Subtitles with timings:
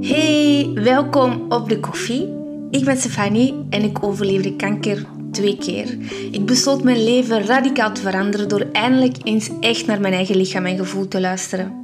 [0.00, 2.34] Hey, welkom op de koffie.
[2.70, 5.96] Ik ben Stefanie en ik overleefde kanker twee keer.
[6.32, 10.66] Ik besloot mijn leven radicaal te veranderen door eindelijk eens echt naar mijn eigen lichaam
[10.66, 11.80] en gevoel te luisteren.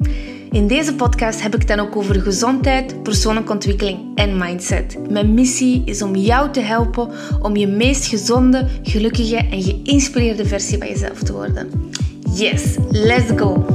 [0.50, 5.10] In deze podcast heb ik het dan ook over gezondheid, persoonlijke ontwikkeling en mindset.
[5.10, 7.10] Mijn missie is om jou te helpen
[7.42, 11.70] om je meest gezonde, gelukkige en geïnspireerde versie van jezelf te worden.
[12.38, 13.66] Yes, let's go!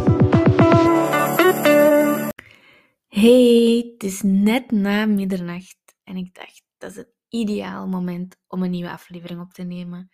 [3.08, 8.64] Hey, het is net na middernacht en ik dacht dat is het ideaal moment om
[8.64, 10.10] een nieuwe aflevering op te nemen.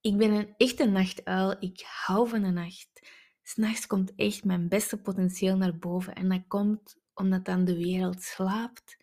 [0.00, 3.08] Ik ben een echte nachtuil, ik hou van de nacht.
[3.42, 8.22] S'nachts komt echt mijn beste potentieel naar boven en dat komt omdat dan de wereld
[8.22, 8.96] slaapt.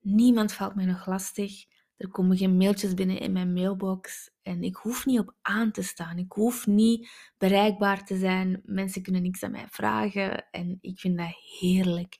[0.00, 1.64] Niemand valt mij nog lastig.
[1.96, 5.82] Er komen geen mailtjes binnen in mijn mailbox en ik hoef niet op aan te
[5.82, 6.18] staan.
[6.18, 8.60] Ik hoef niet bereikbaar te zijn.
[8.64, 12.18] Mensen kunnen niks aan mij vragen en ik vind dat heerlijk.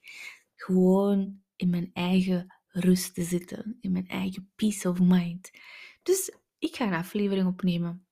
[0.55, 5.51] Gewoon in mijn eigen rust te zitten, in mijn eigen peace of mind.
[6.03, 8.07] Dus ik ga een aflevering opnemen.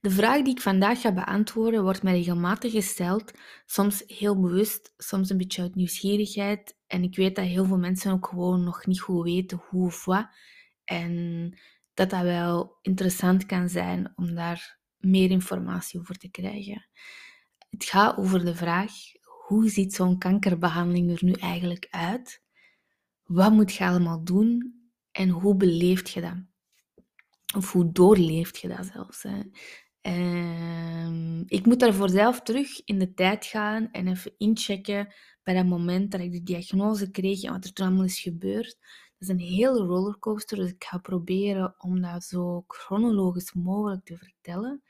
[0.00, 3.32] De vraag die ik vandaag ga beantwoorden wordt mij regelmatig gesteld,
[3.64, 6.76] soms heel bewust, soms een beetje uit nieuwsgierigheid.
[6.86, 10.04] En ik weet dat heel veel mensen ook gewoon nog niet goed weten hoe of
[10.04, 10.28] wat.
[10.84, 11.52] En
[11.96, 16.88] dat dat wel interessant kan zijn om daar meer informatie over te krijgen.
[17.70, 18.92] Het gaat over de vraag:
[19.46, 22.42] hoe ziet zo'n kankerbehandeling er nu eigenlijk uit?
[23.24, 24.74] Wat moet je allemaal doen
[25.10, 26.36] en hoe beleeft je dat?
[27.56, 29.22] Of hoe doorleeft je dat zelfs?
[29.22, 29.40] Hè?
[30.00, 35.66] Ehm, ik moet daarvoor zelf terug in de tijd gaan en even inchecken bij dat
[35.66, 38.78] moment dat ik de diagnose kreeg en wat er toen allemaal is gebeurd.
[39.18, 44.82] Is een hele rollercoaster, dus ik ga proberen om dat zo chronologisch mogelijk te vertellen.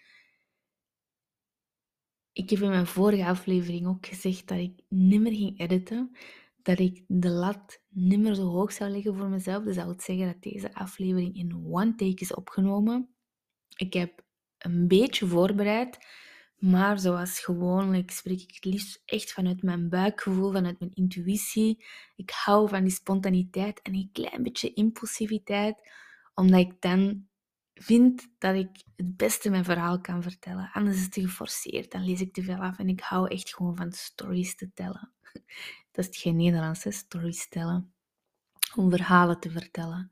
[2.32, 6.16] Ik heb in mijn vorige aflevering ook gezegd dat ik nimmer ging editen,
[6.62, 9.64] dat ik de lat nimmer zo hoog zou leggen voor mezelf.
[9.64, 13.14] Dus dat wil zeggen dat deze aflevering in one take is opgenomen.
[13.76, 14.24] Ik heb
[14.58, 15.98] een beetje voorbereid,
[16.66, 21.84] maar zoals gewoonlijk spreek ik het liefst echt vanuit mijn buikgevoel, vanuit mijn intuïtie.
[22.16, 25.90] Ik hou van die spontaniteit en een klein beetje impulsiviteit,
[26.34, 27.26] omdat ik dan
[27.74, 30.70] vind dat ik het beste mijn verhaal kan vertellen.
[30.72, 33.54] Anders is het te geforceerd, dan lees ik te veel af en ik hou echt
[33.54, 35.12] gewoon van stories te tellen.
[35.92, 36.90] Dat is geen Nederlands, hè?
[36.90, 37.92] stories tellen.
[38.74, 40.10] Om verhalen te vertellen.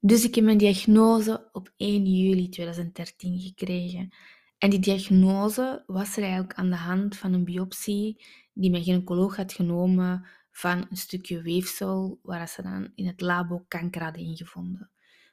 [0.00, 4.12] Dus ik heb mijn diagnose op 1 juli 2013 gekregen.
[4.60, 9.36] En die diagnose was er eigenlijk aan de hand van een biopsie die mijn gynaecoloog
[9.36, 14.90] had genomen van een stukje weefsel waar ze dan in het labo kanker hadden ingevonden.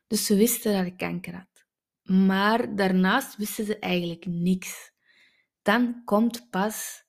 [0.07, 1.65] Dus ze wisten dat ik kanker had.
[2.15, 4.91] Maar daarnaast wisten ze eigenlijk niks.
[5.61, 7.05] Dan komt pas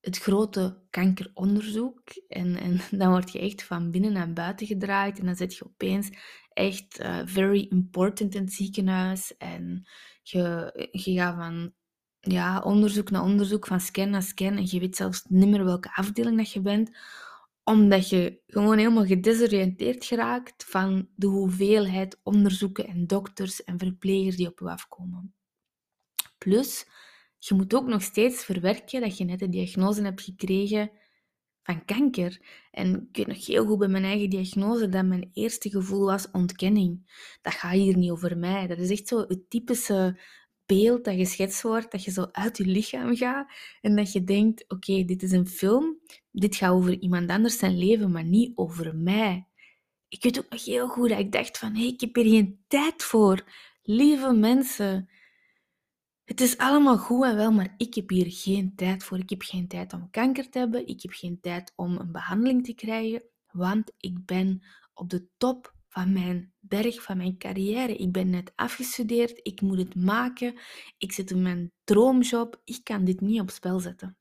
[0.00, 2.02] het grote kankeronderzoek.
[2.28, 5.18] En, en dan word je echt van binnen naar buiten gedraaid.
[5.18, 6.10] En dan zit je opeens
[6.52, 9.36] echt uh, very important in het ziekenhuis.
[9.36, 9.86] En
[10.28, 11.72] je, je gaat van
[12.20, 14.56] ja, onderzoek naar onderzoek, van scan naar scan.
[14.56, 16.96] En je weet zelfs niet meer welke afdeling dat je bent.
[17.64, 24.48] Omdat je gewoon helemaal gedesoriënteerd geraakt van de hoeveelheid onderzoeken en dokters en verplegers die
[24.48, 25.34] op je afkomen.
[26.38, 26.86] Plus,
[27.38, 30.90] je moet ook nog steeds verwerken dat je net de diagnose hebt gekregen
[31.64, 32.40] van kanker.
[32.70, 36.30] En ik weet nog heel goed bij mijn eigen diagnose dat mijn eerste gevoel was
[36.30, 37.12] ontkenning.
[37.42, 38.66] Dat gaat hier niet over mij.
[38.66, 40.20] Dat is echt zo het typische
[40.66, 44.64] beeld dat geschetst wordt, dat je zo uit je lichaam gaat en dat je denkt,
[44.68, 45.98] oké, dit is een film,
[46.30, 49.48] dit gaat over iemand anders zijn leven, maar niet over mij.
[50.08, 52.64] Ik weet ook nog heel goed dat ik dacht van, hé, ik heb hier geen
[52.68, 53.44] tijd voor.
[53.82, 55.08] Lieve mensen,
[56.24, 59.18] het is allemaal goed en wel, maar ik heb hier geen tijd voor.
[59.18, 60.86] Ik heb geen tijd om kanker te hebben.
[60.86, 64.62] Ik heb geen tijd om een behandeling te krijgen, want ik ben
[64.94, 67.96] op de top van mijn berg, van mijn carrière.
[67.96, 70.58] Ik ben net afgestudeerd, ik moet het maken.
[70.98, 72.60] Ik zit in mijn droomjob.
[72.64, 74.16] Ik kan dit niet op spel zetten.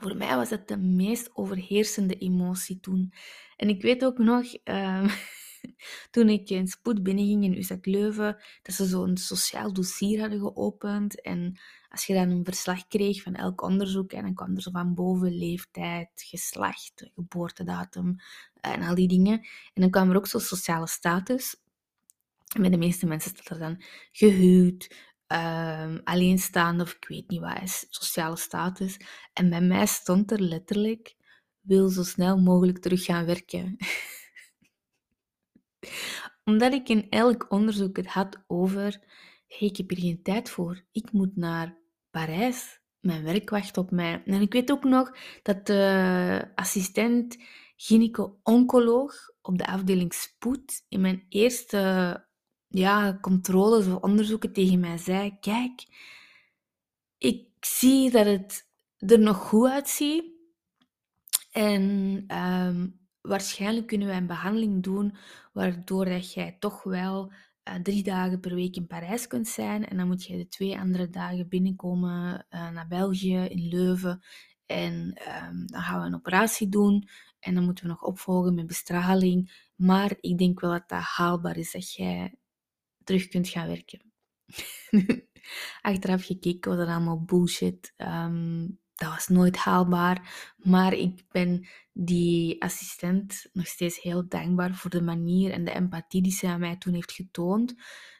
[0.00, 3.12] Voor mij was het de meest overheersende emotie toen.
[3.56, 5.04] En ik weet ook nog, uh,
[6.10, 11.20] toen ik in spoed binnenging in USAC Leuven, dat ze zo'n sociaal dossier hadden geopend.
[11.20, 14.70] En als je dan een verslag kreeg van elk onderzoek, en dan kwam er zo
[14.70, 18.16] van boven leeftijd, geslacht, geboortedatum
[18.60, 19.38] en al die dingen.
[19.74, 21.56] En dan kwam er ook zo sociale status.
[22.60, 23.82] Bij de meeste mensen staat er dan
[24.12, 24.94] gehuwd,
[25.32, 28.96] um, alleenstaande of ik weet niet wat is, sociale status.
[29.32, 31.16] En bij mij stond er letterlijk,
[31.60, 33.76] wil zo snel mogelijk terug gaan werken.
[36.44, 39.00] Omdat ik in elk onderzoek het had over,
[39.46, 41.78] ik heb hier geen tijd voor, ik moet naar
[42.10, 44.22] Parijs, mijn werk wacht op mij.
[44.24, 47.38] En ik weet ook nog dat de assistent
[47.76, 52.24] gynaeco-oncoloog op de afdeling spoed in mijn eerste
[52.68, 55.86] ja, controles of onderzoeken tegen mij zei: Kijk,
[57.18, 58.68] ik zie dat het
[58.98, 60.24] er nog goed uitziet.
[61.50, 62.88] En ehm,
[63.22, 65.16] waarschijnlijk kunnen wij een behandeling doen
[65.52, 67.32] waardoor dat jij toch wel
[67.68, 69.88] uh, drie dagen per week in Parijs kunt zijn.
[69.88, 74.22] En dan moet je de twee andere dagen binnenkomen uh, naar België, in Leuven.
[74.66, 74.92] En
[75.48, 77.08] um, dan gaan we een operatie doen.
[77.38, 79.68] En dan moeten we nog opvolgen met bestraling.
[79.76, 82.34] Maar ik denk wel dat dat haalbaar is, dat jij
[83.04, 84.12] terug kunt gaan werken.
[85.80, 87.94] Achteraf gekeken was dat allemaal bullshit.
[87.96, 90.52] Um, dat was nooit haalbaar.
[90.56, 96.22] Maar ik ben die assistent nog steeds heel dankbaar voor de manier en de empathie
[96.22, 97.74] die zij aan mij toen heeft getoond.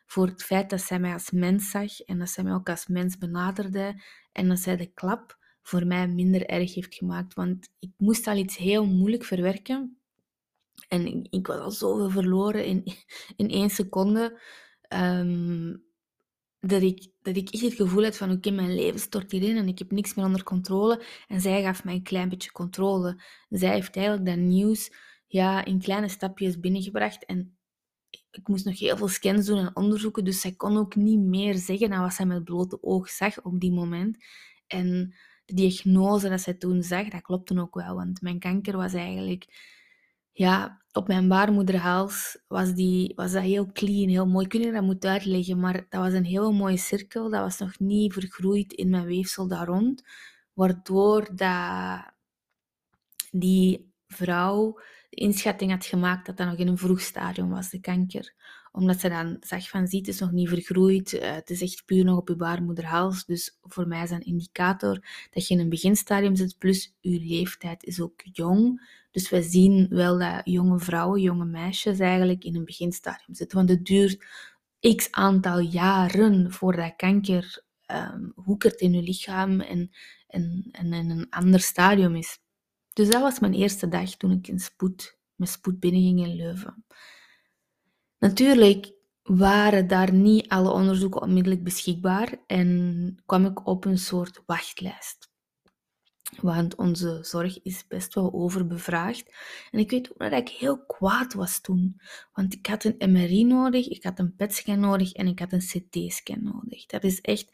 [0.07, 2.87] Voor het feit dat zij mij als mens zag en dat zij mij ook als
[2.87, 4.03] mens benaderde.
[4.33, 7.35] En dat zij de klap voor mij minder erg heeft gemaakt.
[7.35, 9.97] Want ik moest al iets heel moeilijk verwerken.
[10.89, 12.85] En ik, was al zoveel verloren in,
[13.37, 14.41] in één seconde.
[14.89, 15.85] Um,
[16.61, 19.69] dat ik, dat ik echt het gevoel had van oké, mijn leven stort hierin en
[19.69, 21.03] ik heb niks meer onder controle.
[21.29, 23.23] En zij gaf mij een klein beetje controle.
[23.49, 24.93] Zij heeft eigenlijk dat nieuws
[25.27, 27.25] ja, in kleine stapjes binnengebracht.
[27.25, 27.57] En
[28.31, 31.55] ik moest nog heel veel scans doen en onderzoeken, dus zij kon ook niet meer
[31.55, 34.25] zeggen dan wat zij met blote oog zag op die moment.
[34.67, 35.15] En
[35.45, 39.47] de diagnose dat zij toen zag, dat klopte ook wel, want mijn kanker was eigenlijk
[40.33, 44.47] ja, op mijn baarmoederhals was, die, was dat heel clean, heel mooi.
[44.47, 47.31] Ik weet dat moet uitleggen, maar dat was een hele mooie cirkel.
[47.31, 50.03] Dat was nog niet vergroeid in mijn weefsel daar rond.
[50.53, 52.13] Waardoor dat
[53.31, 54.79] die vrouw
[55.11, 58.35] de inschatting had gemaakt dat dat nog in een vroeg stadium was, de kanker.
[58.73, 61.13] Omdat ze dan zag van, ziet, het is nog niet vergroeid.
[61.13, 63.25] Eh, het is echt puur nog op je baarmoederhals.
[63.25, 66.59] Dus voor mij is dat een indicator dat je in een beginstadium zit.
[66.59, 68.91] Plus, je leeftijd is ook jong.
[69.11, 73.57] Dus we zien wel dat jonge vrouwen, jonge meisjes eigenlijk in een beginstadium zitten.
[73.57, 74.25] Want het duurt
[74.97, 79.91] x aantal jaren voordat kanker um, hoekert in je lichaam en,
[80.27, 82.39] en, en in een ander stadium is.
[82.93, 86.85] Dus dat was mijn eerste dag toen ik in spoed, met spoed binnenging in Leuven.
[88.23, 88.93] Natuurlijk
[89.23, 95.31] waren daar niet alle onderzoeken onmiddellijk beschikbaar en kwam ik op een soort wachtlijst.
[96.41, 99.35] Want onze zorg is best wel overbevraagd.
[99.71, 102.01] En ik weet ook dat ik heel kwaad was toen.
[102.33, 105.67] Want ik had een MRI nodig, ik had een PET-scan nodig en ik had een
[105.67, 106.87] CT-scan nodig.
[106.87, 107.53] Dat is echt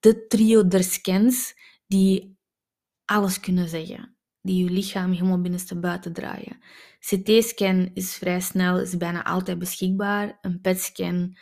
[0.00, 1.54] de trio der scans
[1.86, 2.36] die
[3.04, 4.16] alles kunnen zeggen.
[4.42, 6.60] Die je lichaam helemaal binnenstebuiten draaien.
[7.00, 10.38] CT-scan is vrij snel, is bijna altijd beschikbaar.
[10.40, 11.36] Een PET-scan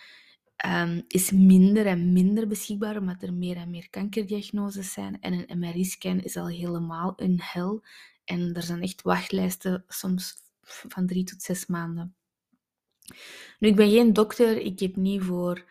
[0.67, 5.21] um, is minder en minder beschikbaar, omdat er meer en meer kankerdiagnoses zijn.
[5.21, 7.85] En een MRI-scan is al helemaal een hel.
[8.25, 12.15] En er zijn echt wachtlijsten, soms van drie tot zes maanden.
[13.59, 15.65] Nu, ik ben geen dokter, ik heb niet voor,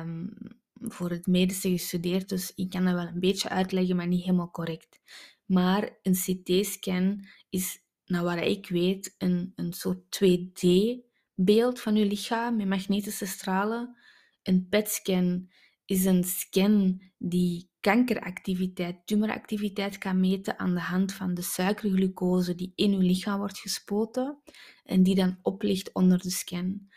[0.00, 0.36] um,
[0.74, 4.50] voor het medische gestudeerd, dus ik kan dat wel een beetje uitleggen, maar niet helemaal
[4.50, 5.00] correct.
[5.44, 12.56] Maar een CT-scan is, naar wat ik weet, een, een soort 2D-beeld van je lichaam
[12.56, 13.96] met magnetische stralen.
[14.42, 15.50] Een PET-scan
[15.84, 22.72] is een scan die kankeractiviteit, tumoractiviteit kan meten aan de hand van de suikerglucose die
[22.74, 24.38] in uw lichaam wordt gespoten
[24.84, 26.88] en die dan oplicht onder de scan.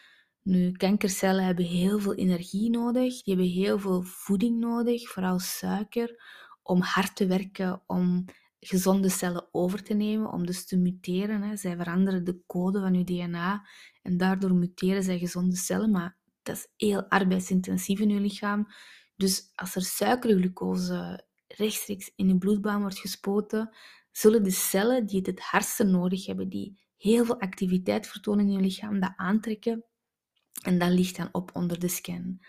[0.42, 6.24] Nu, kankercellen hebben heel veel energie nodig, die hebben heel veel voeding nodig, vooral suiker,
[6.68, 8.26] om hard te werken, om
[8.60, 11.42] gezonde cellen over te nemen, om dus te muteren.
[11.42, 11.56] Hè.
[11.56, 13.68] Zij veranderen de code van uw DNA
[14.02, 18.68] en daardoor muteren zij gezonde cellen, maar dat is heel arbeidsintensief in je lichaam.
[19.16, 23.76] Dus als er suikerglucose rechtstreeks in je bloedbaan wordt gespoten,
[24.12, 28.52] zullen de cellen die het het hardste nodig hebben, die heel veel activiteit vertonen in
[28.52, 29.86] je lichaam, dat aantrekken.
[30.62, 32.40] En dat ligt dan op onder de scan.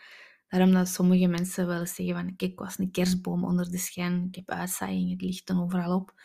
[0.49, 4.27] Daarom dat sommige mensen wel zeggen van, kijk, ik was een kerstboom onder de scan,
[4.29, 6.21] ik heb uitzaaiing, het ligt dan overal op.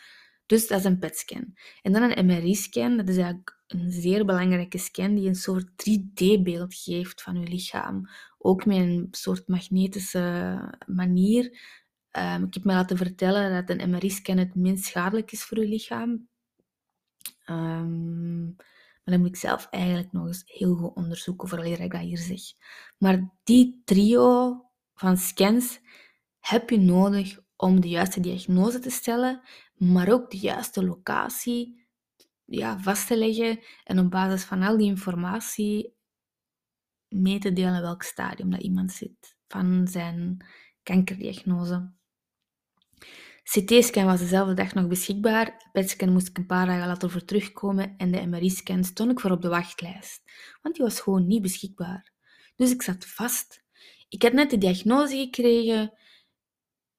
[0.46, 1.54] Dus dat is een PET-scan.
[1.82, 6.74] En dan een MRI-scan, dat is eigenlijk een zeer belangrijke scan die een soort 3D-beeld
[6.74, 8.08] geeft van je lichaam.
[8.38, 11.44] Ook met een soort magnetische manier.
[12.12, 15.68] Um, ik heb me laten vertellen dat een MRI-scan het minst schadelijk is voor je
[15.68, 16.28] lichaam.
[17.46, 18.56] Um,
[19.04, 22.18] maar dan moet ik zelf eigenlijk nog eens heel goed onderzoeken voordat ik dat hier
[22.18, 22.40] zeg.
[22.98, 24.60] Maar die trio
[24.94, 25.80] van scans
[26.40, 29.40] heb je nodig om de juiste diagnose te stellen,
[29.74, 31.86] maar ook de juiste locatie
[32.44, 35.94] ja, vast te leggen en op basis van al die informatie
[37.08, 40.46] mee te delen welk stadium dat iemand zit van zijn
[40.82, 41.92] kankerdiagnose.
[43.44, 45.68] CT-scan was dezelfde dag nog beschikbaar.
[45.72, 49.30] PET-scan moest ik een paar dagen later voor terugkomen en de MRI-scan stond ik voor
[49.30, 50.22] op de wachtlijst,
[50.62, 52.12] want die was gewoon niet beschikbaar.
[52.56, 53.62] Dus ik zat vast.
[54.08, 55.92] Ik had net de diagnose gekregen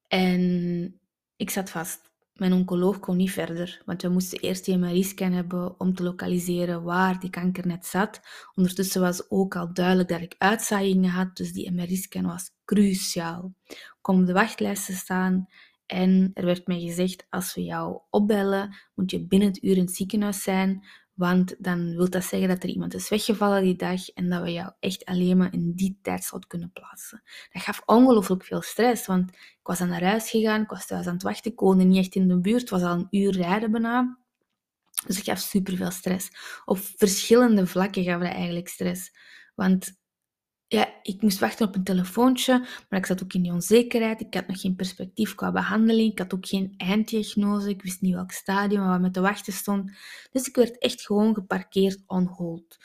[0.08, 1.00] en
[1.36, 2.14] ik zat vast.
[2.34, 6.84] Mijn oncoloog kon niet verder, want we moesten eerst die MRI-scan hebben om te lokaliseren
[6.84, 8.22] waar die kanker net zat.
[8.56, 13.54] Ondertussen was ook al duidelijk dat ik uitzaaiingen had, dus die MRI-scan was cruciaal.
[13.68, 15.48] Ik kon op de wachtlijst te staan
[15.86, 19.86] en er werd mij gezegd, als we jou opbellen, moet je binnen het uur in
[19.86, 24.10] het ziekenhuis zijn, want dan wil dat zeggen dat er iemand is weggevallen die dag
[24.10, 27.24] en dat we jou echt alleen maar in die tijdslot kunnen plaatsen.
[27.52, 31.08] Dat gaf ongelooflijk veel stress, want ik was aan naar huis gegaan, ik was thuis
[31.08, 33.32] aan het wachten, ik woonde niet echt in de buurt, het was al een uur
[33.32, 34.18] rijden bijna.
[35.08, 36.30] Dus ik gaf superveel stress.
[36.66, 39.12] Op verschillende vlakken gaf dat eigenlijk stress.
[39.56, 39.98] Want
[40.68, 44.22] ja, ik moest wachten op een telefoontje, maar ik zat ook in die onzekerheid.
[44.22, 46.12] Ik had nog geen perspectief qua behandeling.
[46.12, 47.70] Ik had ook geen einddiagnose.
[47.70, 49.92] Ik wist niet welk stadium waar met te wachten stond.
[50.32, 52.78] Dus ik werd echt gewoon geparkeerd on hold.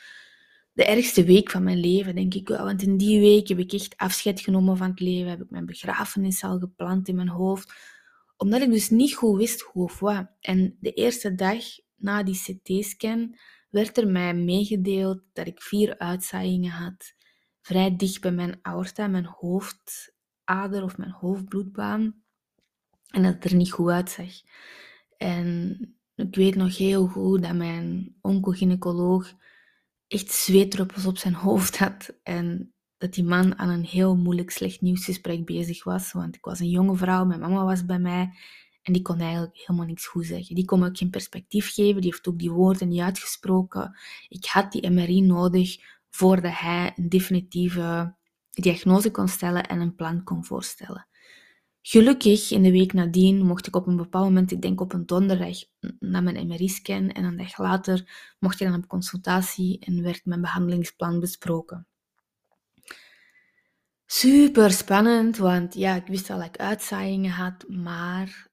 [0.73, 2.65] De ergste week van mijn leven, denk ik wel.
[2.65, 5.29] Want in die week heb ik echt afscheid genomen van het leven.
[5.29, 7.73] Heb ik mijn begrafenis al gepland in mijn hoofd.
[8.37, 10.27] Omdat ik dus niet goed wist hoe of wat.
[10.39, 11.63] En de eerste dag
[11.95, 13.35] na die CT-scan
[13.69, 17.19] werd er mij meegedeeld dat ik vier uitzaaiingen had
[17.61, 22.23] vrij dicht bij mijn aorta, mijn hoofdader of mijn hoofdbloedbaan.
[23.07, 24.31] En dat het er niet goed uitzag.
[25.17, 25.79] En
[26.15, 29.33] ik weet nog heel goed dat mijn oncogynecoloog
[30.07, 32.13] echt zweetdruppels op zijn hoofd had.
[32.23, 36.11] En dat die man aan een heel moeilijk slecht nieuwsgesprek bezig was.
[36.11, 38.33] Want ik was een jonge vrouw, mijn mama was bij mij.
[38.81, 40.55] En die kon eigenlijk helemaal niks goed zeggen.
[40.55, 42.01] Die kon ook geen perspectief geven.
[42.01, 43.97] Die heeft ook die woorden niet uitgesproken.
[44.29, 45.77] Ik had die MRI nodig
[46.11, 48.15] voordat hij een definitieve
[48.49, 51.07] diagnose kon stellen en een plan kon voorstellen.
[51.81, 55.05] Gelukkig, in de week nadien, mocht ik op een bepaald moment, ik denk op een
[55.05, 55.57] donderdag,
[55.99, 60.41] naar mijn MRI-scan en een dag later mocht ik dan op consultatie en werd mijn
[60.41, 61.87] behandelingsplan besproken.
[64.05, 68.49] Super spannend, want ja, ik wist al dat ik uitzaaiingen had, maar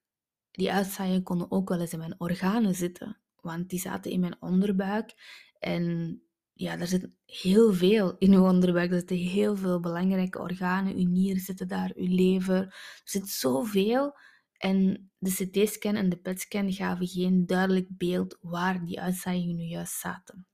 [0.51, 4.37] die uitzaaiingen konden ook wel eens in mijn organen zitten, want die zaten in mijn
[4.41, 5.15] onderbuik
[5.59, 6.23] en
[6.59, 8.91] ja, er zit heel veel in uw onderbuik.
[8.91, 10.97] Er zitten heel veel belangrijke organen.
[10.97, 12.57] Uw nieren zitten daar, uw lever.
[12.57, 14.17] Er zit zoveel.
[14.53, 19.99] En de CT-scan en de PET-scan gaven geen duidelijk beeld waar die uitzaaiingen nu juist
[19.99, 20.47] zaten.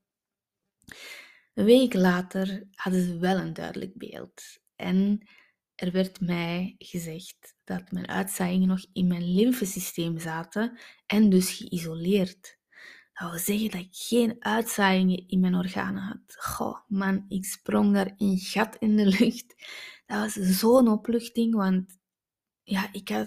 [1.53, 4.41] Een week later hadden ze wel een duidelijk beeld.
[4.75, 5.27] En
[5.75, 12.57] er werd mij gezegd dat mijn uitzaaiingen nog in mijn lymfesysteem zaten en dus geïsoleerd.
[13.15, 16.35] Dat wil zeggen dat ik geen uitzaaiingen in mijn organen had.
[16.37, 19.55] Goh, man, ik sprong daar een gat in de lucht.
[20.05, 21.97] Dat was zo'n opluchting, want
[22.63, 23.19] ja, ik had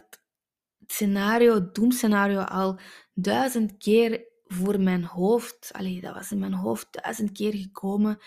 [0.78, 2.78] het scenario, het doemscenario al
[3.14, 5.73] duizend keer voor mijn hoofd.
[5.73, 8.18] Allee, dat was in mijn hoofd duizend keer gekomen.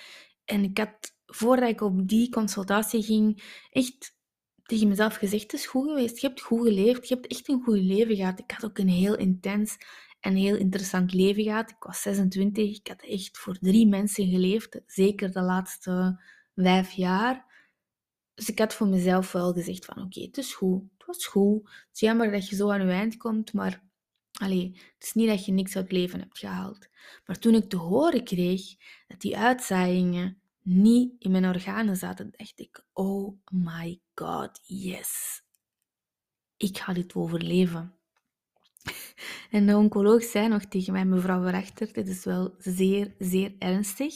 [0.46, 4.16] En ik had, voordat ik op die consultatie ging, echt
[4.64, 7.64] tegen mezelf gezegd, het is goed geweest, je hebt goed geleefd, je hebt echt een
[7.64, 8.40] goed leven gehad.
[8.40, 9.78] Ik had ook een heel intens
[10.22, 11.70] een heel interessant leven gehad.
[11.70, 16.22] Ik was 26, ik had echt voor drie mensen geleefd, zeker de laatste
[16.56, 17.50] vijf jaar.
[18.34, 21.70] Dus ik had voor mezelf wel gezegd van oké, het is goed, het was goed.
[21.70, 23.84] Het is jammer dat je zo aan je eind komt, maar
[24.32, 26.88] allee, het is niet dat je niks uit het leven hebt gehaald.
[27.26, 28.62] Maar toen ik te horen kreeg
[29.08, 35.42] dat die uitzaaiingen niet in mijn organen zaten, dacht ik, oh my god, yes.
[36.58, 37.96] Ik ga dit overleven.
[39.52, 44.16] En de oncoloog zei nog tegen mij, mevrouw Verachter, dit is wel zeer, zeer ernstig,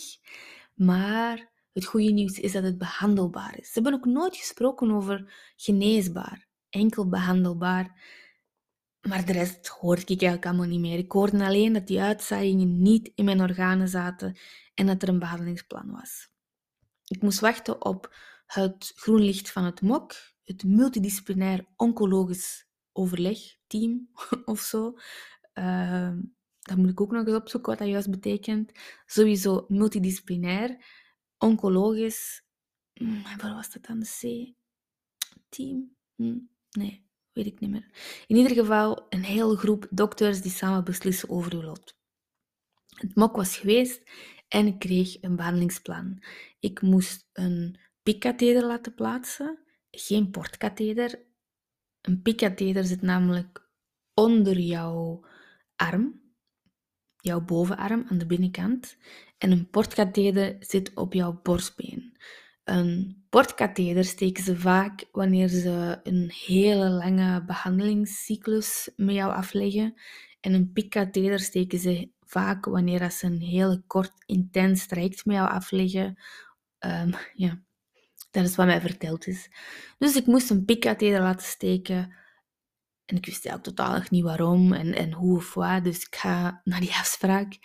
[0.74, 3.66] maar het goede nieuws is dat het behandelbaar is.
[3.68, 8.14] Ze hebben ook nooit gesproken over geneesbaar, enkel behandelbaar.
[9.02, 10.98] Maar de rest hoorde ik eigenlijk allemaal niet meer.
[10.98, 14.38] Ik hoorde alleen dat die uitzaaiingen niet in mijn organen zaten
[14.74, 16.30] en dat er een behandelingsplan was.
[17.08, 22.65] Ik moest wachten op het groen licht van het MOC, het multidisciplinair oncologisch
[22.96, 24.10] overlegteam
[24.46, 24.98] of zo.
[25.54, 26.14] Uh,
[26.62, 28.72] dat moet ik ook nog eens opzoeken wat dat juist betekent.
[29.06, 30.78] Sowieso multidisciplinair,
[31.38, 32.44] oncologisch.
[32.94, 34.00] Mm, waar was dat dan?
[34.00, 34.54] De C?
[35.50, 35.96] Team?
[36.16, 36.38] Hm,
[36.72, 37.90] nee, weet ik niet meer.
[38.28, 41.98] In ieder geval een hele groep dokters die samen beslissen over uw lot.
[42.86, 44.10] Het mok was geweest
[44.48, 46.24] en ik kreeg een behandelingsplan.
[46.60, 49.60] Ik moest een pikkatheder laten plaatsen,
[49.92, 51.25] geen portkatheder,
[52.06, 53.70] een pikkatheter zit namelijk
[54.14, 55.26] onder jouw
[55.76, 56.22] arm,
[57.18, 58.98] jouw bovenarm aan de binnenkant.
[59.38, 62.18] En een portkatheter zit op jouw borstbeen.
[62.64, 69.94] Een portkatheter steken ze vaak wanneer ze een hele lange behandelingscyclus met jou afleggen.
[70.40, 75.50] En een pikkatheter steken ze vaak wanneer ze een hele kort, intens traject met jou
[75.50, 76.18] afleggen.
[76.80, 77.64] Um, ja,
[78.36, 79.50] dat is wat mij verteld is.
[79.98, 82.14] Dus ik moest een pikkatheter laten steken.
[83.06, 85.84] En ik wist eigenlijk totaal niet waarom en, en hoe of wat.
[85.84, 87.58] Dus ik ga naar die afspraak.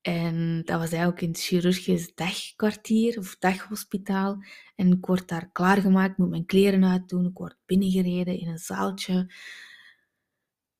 [0.00, 4.42] En dat was eigenlijk in het chirurgisch dagkwartier of daghospitaal.
[4.76, 7.26] En ik word daar klaargemaakt, moet mijn kleren uitdoen.
[7.26, 9.32] Ik word binnengereden in een zaaltje.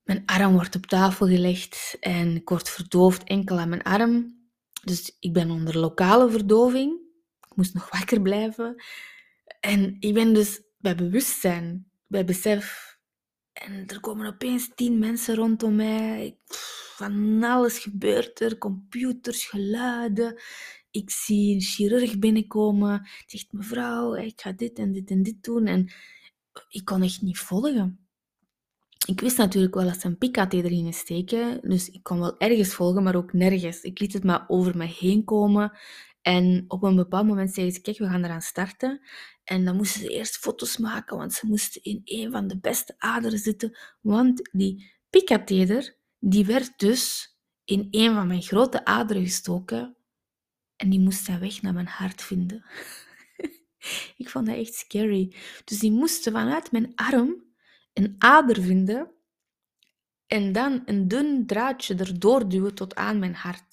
[0.03, 4.37] Mijn arm wordt op tafel gelegd en ik word verdoofd enkel aan mijn arm.
[4.85, 6.93] Dus ik ben onder lokale verdoving.
[7.51, 8.83] Ik moest nog wakker blijven.
[9.61, 12.97] En ik ben dus bij bewustzijn, bij besef.
[13.53, 16.39] En er komen opeens tien mensen rondom mij.
[16.97, 18.59] Van alles gebeurt er.
[18.59, 20.41] Computers, geluiden.
[20.91, 23.09] Ik zie een chirurg binnenkomen.
[23.27, 25.67] Zegt mevrouw, ik ga dit en dit en dit doen.
[25.67, 25.93] En
[26.69, 28.09] ik kon echt niet volgen.
[29.07, 32.75] Ik wist natuurlijk wel dat ze een pikkatheter gingen steken, dus ik kon wel ergens
[32.75, 33.81] volgen, maar ook nergens.
[33.81, 35.73] Ik liet het maar over me heen komen.
[36.23, 39.01] En op een bepaald moment zeiden ze, kijk, we gaan eraan starten.
[39.45, 42.95] En dan moesten ze eerst foto's maken, want ze moesten in een van de beste
[42.99, 43.79] aderen zitten.
[44.01, 47.35] Want die pikkatheter, die werd dus
[47.65, 49.97] in een van mijn grote aderen gestoken.
[50.77, 52.65] En die moest zijn weg naar mijn hart vinden.
[54.23, 55.35] ik vond dat echt scary.
[55.65, 57.45] Dus die moesten vanuit mijn arm
[57.93, 59.13] een ader vinden
[60.27, 63.68] en dan een dun draadje erdoor duwen tot aan mijn hart.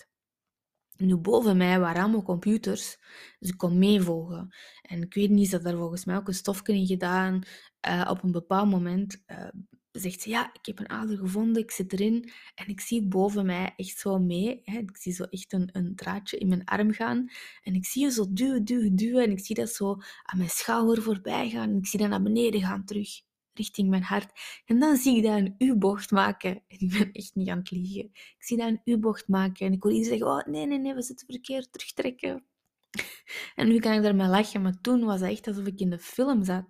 [0.98, 2.98] Nu, boven mij waren allemaal computers,
[3.40, 4.56] dus ik kon meevolgen.
[4.82, 7.42] En ik weet niet, ze daar volgens mij ook een stofje in gedaan.
[7.88, 9.48] Uh, op een bepaald moment uh,
[9.92, 12.32] zegt ze, ja, ik heb een ader gevonden, ik zit erin.
[12.56, 14.62] En ik zie boven mij echt zo mee.
[14.64, 14.78] Hè.
[14.78, 17.30] Ik zie zo echt een, een draadje in mijn arm gaan.
[17.64, 19.24] En ik zie je zo duwen, duwen, duwen.
[19.24, 21.70] En ik zie dat zo aan mijn schouder voorbij gaan.
[21.70, 23.22] En ik zie dat naar beneden gaan terug
[23.58, 24.32] richting mijn hart.
[24.66, 26.52] En dan zie ik dat een U-bocht maken.
[26.68, 28.04] En ik ben echt niet aan het liegen.
[28.14, 29.66] Ik zie dat een U-bocht maken.
[29.66, 32.46] En ik hoor iedereen zeggen, oh nee, nee, nee, we zitten verkeerd, terugtrekken.
[33.56, 36.00] En nu kan ik daarmee lachen, maar toen was het echt alsof ik in de
[36.00, 36.66] film zat.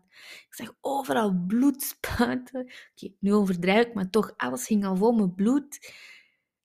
[0.47, 2.59] Ik zag overal bloed spuiten.
[2.61, 5.93] Oké, nu overdrijf ik, maar toch, alles ging al vol met bloed.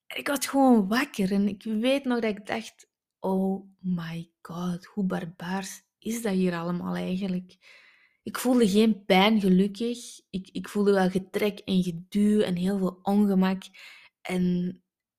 [0.06, 4.84] En ik was gewoon wakker en ik weet nog dat ik dacht, oh my god,
[4.84, 7.56] hoe barbaars is dat hier allemaal eigenlijk?
[8.22, 10.20] Ik voelde geen pijn, gelukkig.
[10.30, 13.62] Ik, ik voelde wel getrek en geduw en heel veel ongemak.
[14.22, 14.74] En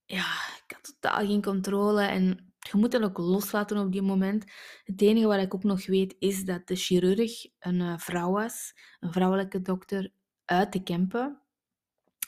[0.06, 0.26] ja,
[0.66, 2.02] ik had totaal geen controle.
[2.02, 4.52] En je moet dat ook loslaten op die moment.
[4.84, 8.74] Het enige wat ik ook nog weet is dat de chirurg een eh, vrouw was,
[9.00, 10.12] een vrouwelijke dokter
[10.46, 11.42] uit de Kempen.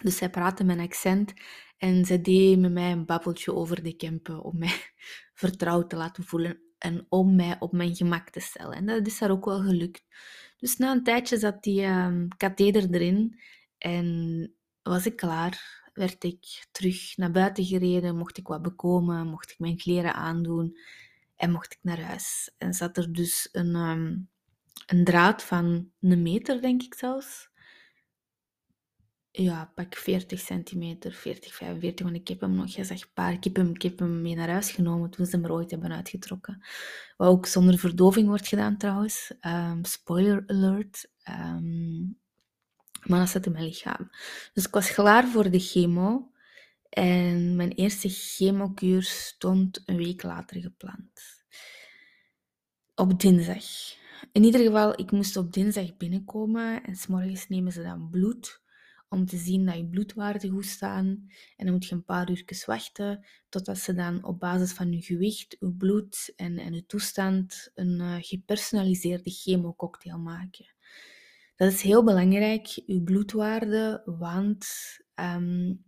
[0.01, 1.33] Dus zij praatte met accent
[1.77, 4.93] en zij deed met mij een babbeltje over de Kempen om mij
[5.33, 8.73] vertrouwd te laten voelen en om mij op mijn gemak te stellen.
[8.73, 10.03] En dat is haar ook wel gelukt.
[10.63, 13.39] Dus na een tijdje zat die um, katheder erin
[13.77, 15.81] en was ik klaar.
[15.93, 20.77] Werd ik terug naar buiten gereden, mocht ik wat bekomen, mocht ik mijn kleren aandoen
[21.35, 22.53] en mocht ik naar huis.
[22.57, 24.29] En zat er dus een, um,
[24.85, 27.49] een draad van een meter, denk ik zelfs.
[29.35, 33.69] Ja, pak 40 centimeter, 40, 45, want ik heb hem nog gezegd, ik heb hem,
[33.69, 36.65] ik heb hem mee naar huis genomen toen ze hem er ooit hebben uitgetrokken.
[37.17, 39.33] Wat ook zonder verdoving wordt gedaan trouwens.
[39.41, 41.11] Um, spoiler alert.
[41.29, 42.19] Um,
[43.03, 44.09] maar dat in mijn lichaam.
[44.53, 46.31] Dus ik was klaar voor de chemo.
[46.89, 51.21] En mijn eerste chemokuur stond een week later gepland.
[52.95, 53.65] Op dinsdag.
[54.31, 58.62] In ieder geval, ik moest op dinsdag binnenkomen en s'morgens nemen ze dan bloed
[59.13, 61.05] om te zien dat je bloedwaarden goed staan.
[61.55, 65.01] En dan moet je een paar uur wachten totdat ze dan op basis van je
[65.01, 70.65] gewicht, je bloed en, en je toestand een uh, gepersonaliseerde chemococktail maken.
[71.55, 74.67] Dat is heel belangrijk, je bloedwaarde, want
[75.15, 75.83] um,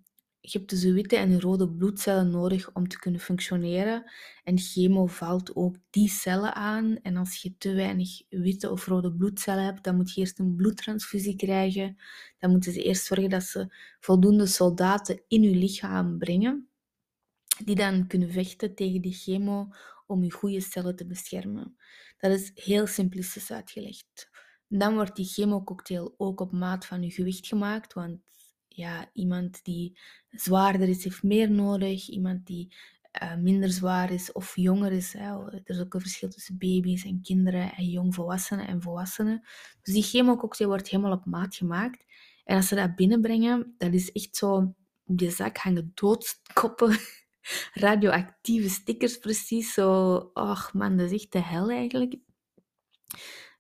[0.52, 4.12] je hebt dus de witte en de rode bloedcellen nodig om te kunnen functioneren.
[4.44, 7.00] En chemo valt ook die cellen aan.
[7.02, 10.56] En als je te weinig witte of rode bloedcellen hebt, dan moet je eerst een
[10.56, 11.98] bloedtransfusie krijgen.
[12.40, 16.70] Dan moeten ze eerst zorgen dat ze voldoende soldaten in je lichaam brengen,
[17.66, 19.68] die dan kunnen vechten tegen die chemo
[20.08, 21.78] om je goede cellen te beschermen.
[22.18, 24.30] Dat is heel simplistisch uitgelegd.
[24.68, 28.20] Dan wordt die chemococktail ook op maat van je gewicht gemaakt, want
[28.76, 29.98] ja, iemand die
[30.30, 32.10] zwaarder is, heeft meer nodig.
[32.10, 32.76] Iemand die
[33.24, 35.14] uh, minder zwaar is of jonger is.
[35.14, 35.52] Hè.
[35.52, 39.48] Er is ook een verschil tussen baby's en kinderen en jongvolwassenen en volwassenen.
[39.82, 42.06] Dus die chemococktail wordt helemaal op maat gemaakt.
[42.44, 44.76] En als ze dat binnenbrengen, dat is echt zo...
[45.08, 46.98] Op je zak hangen doodskoppen,
[47.74, 49.74] radioactieve stickers precies.
[49.74, 52.16] Zo, ach man, dat is echt de hel eigenlijk.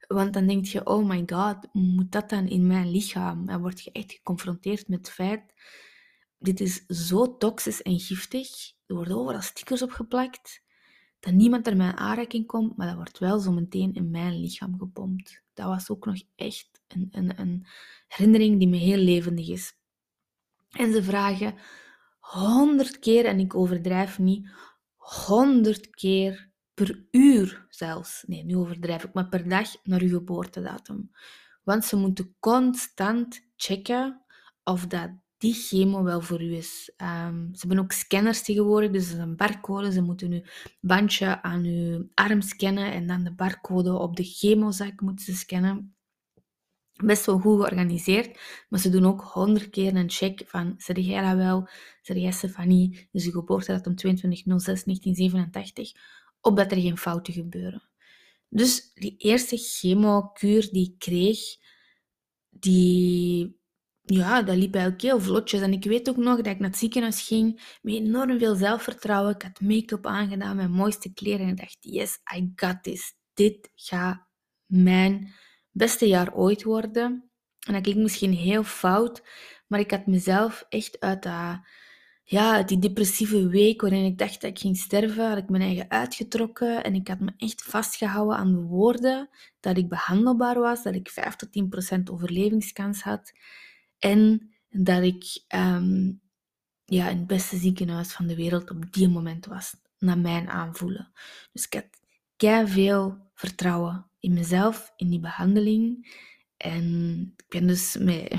[0.08, 3.46] Want dan denk je, oh my god, moet dat dan in mijn lichaam?
[3.46, 5.54] Dan word je echt geconfronteerd met het feit,
[6.40, 8.74] dit is zo toxisch en giftig.
[8.86, 10.64] Er worden overal stickers opgeplakt,
[11.20, 14.80] dat niemand er mijn aanraking komt, maar dat wordt wel zo meteen in mijn lichaam
[14.80, 15.44] gepompt.
[15.54, 17.66] Dat was ook nog echt een, een, een
[18.08, 19.74] herinnering die me heel levendig is.
[20.70, 21.56] En ze vragen
[22.20, 24.50] honderd keer, en ik overdrijf niet,
[24.96, 31.12] honderd keer per uur zelfs, nee, nu overdrijf ik, maar per dag naar uw geboortedatum.
[31.64, 34.26] Want ze moeten constant checken
[34.64, 36.94] of dat die chemo wel voor u is.
[36.98, 39.92] Um, ze hebben ook scanners tegenwoordig, dus dat is een barcode.
[39.92, 40.42] Ze moeten uw
[40.82, 45.96] bandje aan uw arm scannen en dan de barcode op de chemozak moeten ze scannen
[47.04, 51.22] best wel goed georganiseerd, maar ze doen ook honderd keer een check van, zeg jij
[51.22, 51.68] dat wel,
[52.02, 56.00] zeg jij Stefanie, dus je geboortedatum 22.06.1987,
[56.46, 57.90] opdat er geen fouten gebeuren.
[58.50, 61.40] Dus die eerste chemokuur die ik kreeg,
[62.50, 63.60] die,
[64.02, 65.62] ja, dat liep eigenlijk heel vlotjes.
[65.62, 69.36] En ik weet ook nog dat ik naar het ziekenhuis ging met enorm veel zelfvertrouwen.
[69.36, 73.14] Ik had make-up aangedaan, mijn mooiste kleren en ik dacht, yes, I got this.
[73.34, 74.28] Dit gaat
[74.66, 75.34] mijn
[75.72, 77.30] beste jaar ooit worden.
[77.68, 79.24] En dat klinkt misschien heel fout,
[79.68, 81.60] maar ik had mezelf echt uit dat,
[82.28, 85.90] ja, die depressieve week waarin ik dacht dat ik ging sterven, had ik mijn eigen
[85.90, 90.96] uitgetrokken en ik had me echt vastgehouden aan de woorden dat ik behandelbaar was, dat
[90.96, 93.34] ik 5 tot 10 procent overlevingskans had
[94.00, 96.22] en dat ik um,
[96.86, 101.12] ja, in het beste ziekenhuis van de wereld op die moment was, naar mijn aanvoelen.
[101.54, 101.74] Dus ik
[102.38, 106.14] had veel vertrouwen in mezelf, in die behandeling.
[106.58, 108.34] En ik ben dus met,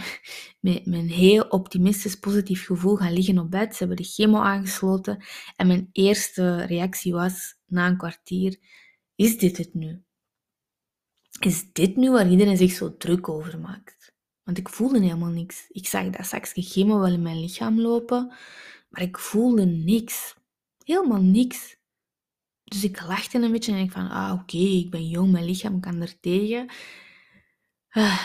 [0.61, 3.72] met, een heel optimistisch, positief gevoel gaan liggen op bed.
[3.72, 5.24] Ze hebben de chemo aangesloten.
[5.57, 8.59] En mijn eerste reactie was, na een kwartier,
[9.14, 10.05] is dit het nu?
[11.40, 14.14] Is dit nu waar iedereen zich zo druk over maakt?
[14.42, 15.64] Want ik voelde helemaal niks.
[15.68, 18.35] Ik zag dat zakje chemo wel in mijn lichaam lopen,
[18.88, 20.35] maar ik voelde niks.
[20.85, 21.76] Helemaal niks.
[22.64, 25.81] Dus ik lachte een beetje en ik van, ah oké, ik ben jong, mijn lichaam
[25.81, 26.70] kan er tegen.
[27.97, 28.21] Ah,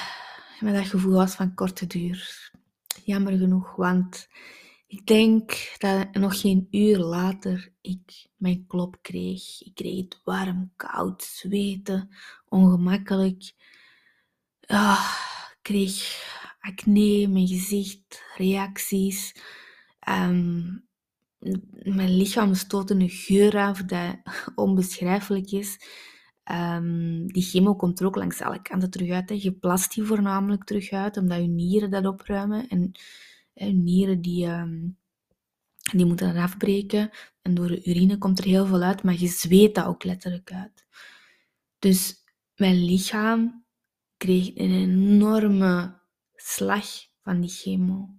[0.60, 2.52] maar dat gevoel was van korte duur.
[3.06, 4.28] Jammer genoeg, want
[4.88, 9.62] ik denk dat nog geen uur later ik mijn klop kreeg.
[9.64, 12.10] Ik kreeg warm, koud, zweten,
[12.50, 13.54] ongemakkelijk.
[14.66, 15.16] Ah,
[15.52, 16.24] ik kreeg
[16.60, 19.36] acne, mijn gezicht, reacties.
[20.10, 20.88] Um,
[21.84, 24.16] mijn lichaam stootte een geur af dat
[24.56, 25.78] onbeschrijfelijk is.
[26.52, 29.30] Um, die chemo komt er ook langs alle kanten terug uit.
[29.30, 29.36] Hè.
[29.40, 32.68] Je plast die voornamelijk terug uit, omdat je nieren dat opruimen.
[32.68, 32.92] En
[33.54, 34.98] hè, nieren die, um,
[35.96, 37.10] die moeten dan afbreken.
[37.42, 40.52] En door de urine komt er heel veel uit, maar je zweet dat ook letterlijk
[40.54, 40.86] uit.
[41.80, 42.16] Dus
[42.56, 43.66] mijn lichaam
[44.18, 46.00] kreeg een enorme
[46.36, 46.86] slag
[47.22, 48.10] van die chemo.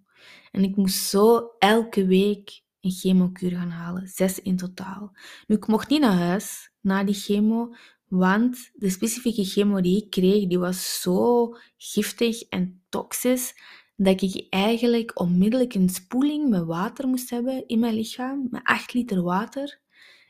[0.51, 4.09] En ik moest zo elke week een chemokuur gaan halen.
[4.09, 5.17] Zes in totaal.
[5.47, 7.75] Nu, ik mocht niet naar huis na die chemo,
[8.13, 13.55] want de specifieke chemo die ik kreeg, die was zo giftig en toxisch,
[13.97, 18.93] dat ik eigenlijk onmiddellijk een spoeling met water moest hebben in mijn lichaam, met 8
[18.93, 19.81] liter water.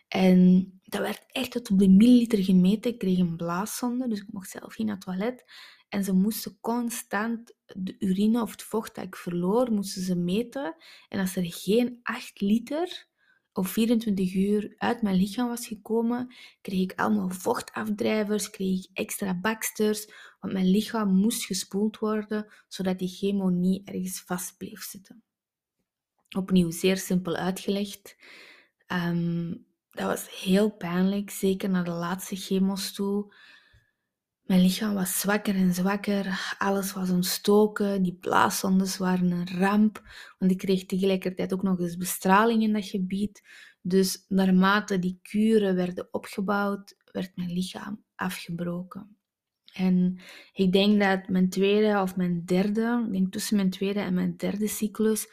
[0.09, 2.91] En dat werd echt tot op de milliliter gemeten.
[2.91, 5.45] Ik kreeg een blaaszonde, dus ik mocht zelf niet naar het toilet.
[5.89, 10.77] En ze moesten constant de urine of het vocht dat ik verloor, moesten ze meten.
[11.09, 13.11] En als er geen 8 liter
[13.53, 19.35] of 24 uur uit mijn lichaam was gekomen, kreeg ik allemaal vochtafdrijvers, kreeg ik extra
[19.41, 20.07] baksters,
[20.41, 25.23] want mijn lichaam moest gespoeld worden, zodat die chemo niet ergens vast bleef zitten.
[26.37, 28.17] Opnieuw, zeer simpel uitgelegd.
[28.87, 33.35] Um, dat was heel pijnlijk, zeker naar de laatste chemo's toe.
[34.43, 40.03] Mijn lichaam was zwakker en zwakker, alles was ontstoken, die blaaszondes waren een ramp,
[40.39, 43.43] want ik kreeg tegelijkertijd ook nog eens bestraling in dat gebied.
[43.83, 49.17] Dus naarmate die kuren werden opgebouwd, werd mijn lichaam afgebroken.
[49.73, 50.21] En
[50.53, 54.37] ik denk dat mijn tweede of mijn derde, ik denk tussen mijn tweede en mijn
[54.37, 55.29] derde cyclus,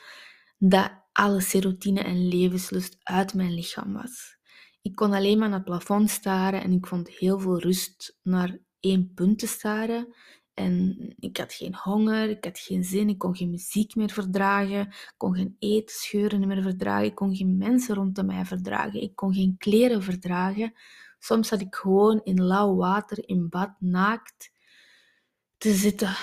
[0.57, 4.37] dat alle serotine en levenslust uit mijn lichaam was.
[4.81, 8.59] Ik kon alleen maar naar het plafond staren en ik vond heel veel rust naar
[8.79, 10.13] één punt te staren.
[10.53, 14.79] En ik had geen honger, ik had geen zin, ik kon geen muziek meer verdragen,
[14.81, 19.33] ik kon geen eetscheuren meer verdragen, ik kon geen mensen rondom mij verdragen, ik kon
[19.33, 20.73] geen kleren verdragen.
[21.19, 24.51] Soms zat ik gewoon in lauw water in bad naakt
[25.57, 26.15] te zitten.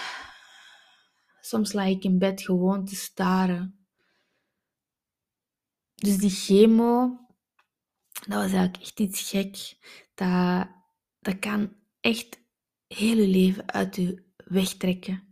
[1.40, 3.86] Soms lag ik in bed gewoon te staren.
[5.94, 7.18] Dus die chemo,
[8.12, 9.78] dat was eigenlijk echt iets gek.
[10.14, 10.68] Dat,
[11.20, 12.44] dat kan echt
[12.88, 15.26] heel je leven uit je wegtrekken.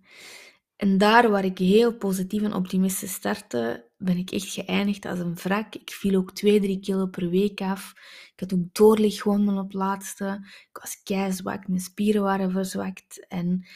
[0.76, 5.34] En daar waar ik heel positief en optimistisch startte, ben ik echt geëindigd als een
[5.34, 5.74] wrak.
[5.74, 7.92] Ik viel ook 2, 3 kilo per week af.
[8.32, 10.46] Ik had ook doorlichtwonden op laatste.
[10.70, 13.26] Ik was keizwak, mijn spieren waren verzwakt.
[13.28, 13.66] En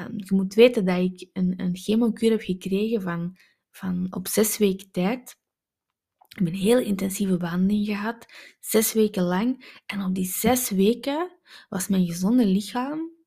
[0.00, 3.36] um, je moet weten dat ik een, een chemokuur heb gekregen van,
[3.70, 5.36] van op zes weken tijd.
[6.28, 8.26] Ik heb een heel intensieve behandeling gehad,
[8.60, 9.80] zes weken lang.
[9.86, 11.30] En op die zes weken
[11.68, 13.17] was mijn gezonde lichaam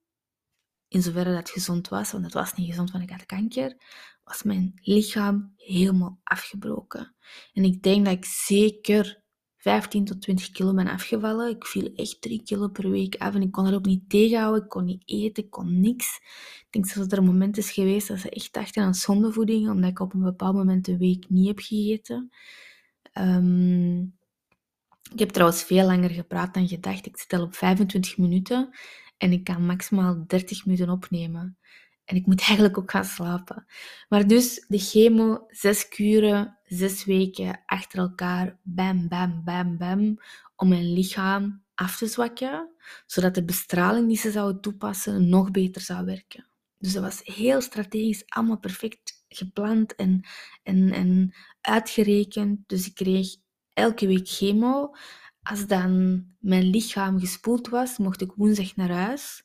[0.92, 3.76] in zoverre dat gezond was, want het was niet gezond, want ik had kanker,
[4.24, 7.16] was mijn lichaam helemaal afgebroken.
[7.54, 9.24] En ik denk dat ik zeker
[9.58, 11.50] 15 tot 20 kilo ben afgevallen.
[11.50, 14.64] Ik viel echt 3 kilo per week af en ik kon er ook niet tegenhouden.
[14.64, 16.20] Ik kon niet eten, ik kon niks.
[16.60, 19.90] Ik denk dat er een moment is geweest dat ze echt dachten aan zondevoeding, omdat
[19.90, 22.32] ik op een bepaald moment een week niet heb gegeten.
[23.14, 24.18] Um,
[25.14, 27.06] ik heb trouwens veel langer gepraat dan gedacht.
[27.06, 28.70] Ik zit al op 25 minuten
[29.22, 31.58] en ik kan maximaal 30 minuten opnemen.
[32.06, 33.66] En ik moet eigenlijk ook gaan slapen.
[34.10, 40.18] Maar dus de chemo, zes kuren, zes weken achter elkaar, bam, bam, bam, bam,
[40.56, 42.70] om mijn lichaam af te zwakken,
[43.06, 46.48] zodat de bestraling die ze zouden toepassen nog beter zou werken.
[46.78, 50.22] Dus dat was heel strategisch, allemaal perfect gepland en,
[50.64, 52.60] en, en uitgerekend.
[52.68, 53.36] Dus ik kreeg
[53.74, 54.96] elke week chemo.
[55.44, 59.44] Als dan mijn lichaam gespoeld was, mocht ik woensdag naar huis.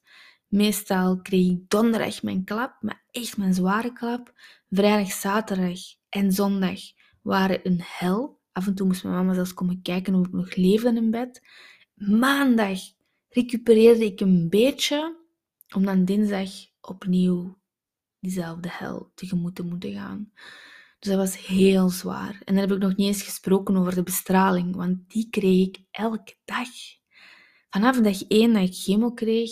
[0.49, 4.33] Meestal kreeg ik donderdag mijn klap, maar echt mijn zware klap.
[4.71, 5.79] Vrijdag, zaterdag
[6.09, 6.81] en zondag
[7.23, 8.41] waren een hel.
[8.53, 11.43] Af en toe moest mijn mama zelfs komen kijken of ik nog leefde in bed.
[11.95, 12.79] Maandag
[13.29, 15.17] recupereerde ik een beetje,
[15.75, 17.59] om dan dinsdag opnieuw
[18.21, 20.33] diezelfde hel tegemoet te moeten gaan.
[20.99, 22.43] Dus dat was heel zwaar.
[22.45, 25.79] En dan heb ik nog niet eens gesproken over de bestraling, want die kreeg ik
[25.91, 26.69] elke dag.
[27.69, 29.51] Vanaf dag één dat ik chemo kreeg,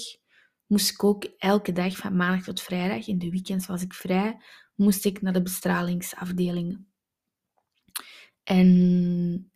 [0.67, 4.41] moest ik ook elke dag van maandag tot vrijdag, in de weekends was ik vrij,
[4.75, 6.85] moest ik naar de bestralingsafdeling.
[8.43, 9.53] En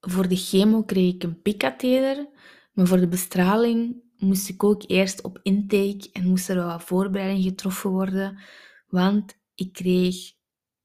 [0.00, 2.28] voor de chemo kreeg ik een pikkatheter,
[2.72, 6.82] maar voor de bestraling moest ik ook eerst op intake en moest er wel wat
[6.82, 8.40] voorbereiding getroffen worden,
[8.88, 10.35] want ik kreeg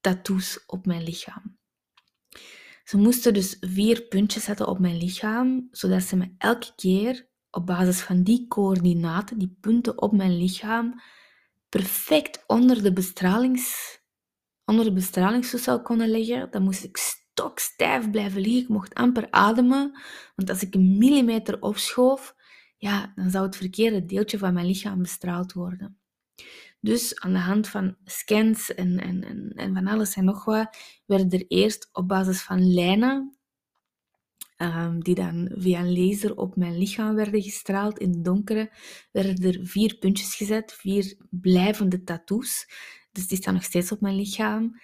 [0.02, 1.58] tattoos op mijn lichaam.
[2.84, 7.66] Ze moesten dus vier puntjes zetten op mijn lichaam, zodat ze me elke keer op
[7.66, 11.00] basis van die coördinaten, die punten op mijn lichaam,
[11.68, 13.98] perfect onder de, bestralings,
[14.64, 16.50] onder de bestralingstoestel konden leggen.
[16.50, 18.62] Dan moest ik stokstijf blijven liggen.
[18.62, 19.98] Ik mocht amper ademen,
[20.34, 22.34] want als ik een millimeter opschoof,
[22.76, 26.00] ja, dan zou het verkeerde deeltje van mijn lichaam bestraald worden.
[26.84, 30.76] Dus aan de hand van scans en, en, en, en van alles en nog wat,
[31.06, 33.36] werden er eerst op basis van lijnen,
[34.56, 38.72] um, die dan via een laser op mijn lichaam werden gestraald in het donkere,
[39.12, 42.66] werden er vier puntjes gezet, vier blijvende tattoos.
[43.12, 44.80] Dus die staan nog steeds op mijn lichaam.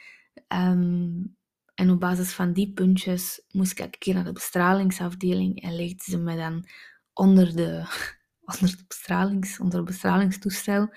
[0.49, 1.37] Um,
[1.75, 6.05] en op basis van die puntjes moest ik elke keer naar de bestralingsafdeling en legden
[6.05, 6.69] ze me dan
[7.13, 7.85] onder de,
[8.53, 10.91] onder de bestralings, onder het bestralingstoestel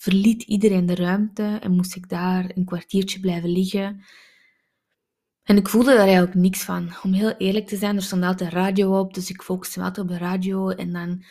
[0.00, 4.04] verliet iedereen de ruimte en moest ik daar een kwartiertje blijven liggen.
[5.42, 6.92] En ik voelde daar eigenlijk niks van.
[7.02, 10.06] Om heel eerlijk te zijn, er stond altijd radio op, dus ik focuste me altijd
[10.06, 10.68] op de radio.
[10.70, 11.24] En dan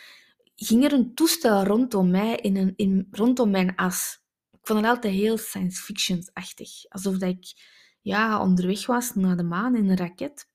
[0.56, 4.18] ging er een toestel rondom mij, in een, in, rondom mijn as.
[4.50, 6.70] Ik vond het altijd heel science fiction-achtig.
[6.88, 7.52] Alsof dat ik
[8.00, 10.48] ja, onderweg was naar de maan in een raket.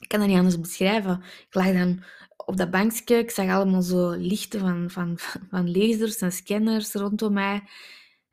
[0.00, 1.22] Ik kan dat niet anders beschrijven.
[1.22, 2.02] Ik lag dan
[2.46, 5.18] op dat bankje, ik zag allemaal zo lichten van, van,
[5.50, 7.62] van lasers en scanners rondom mij.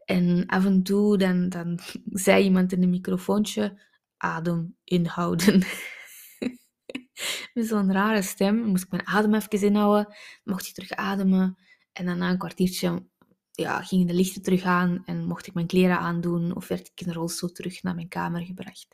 [0.05, 1.79] En af en toe dan, dan
[2.25, 3.81] zei iemand in een microfoontje,
[4.17, 5.63] adem inhouden.
[7.53, 11.57] Met zo'n rare stem moest ik mijn adem even inhouden, mocht ik terug ademen.
[11.93, 13.05] En dan na een kwartiertje
[13.51, 17.01] ja, gingen de lichten terug aan en mocht ik mijn kleren aandoen of werd ik
[17.01, 18.87] in een rolstoel terug naar mijn kamer gebracht.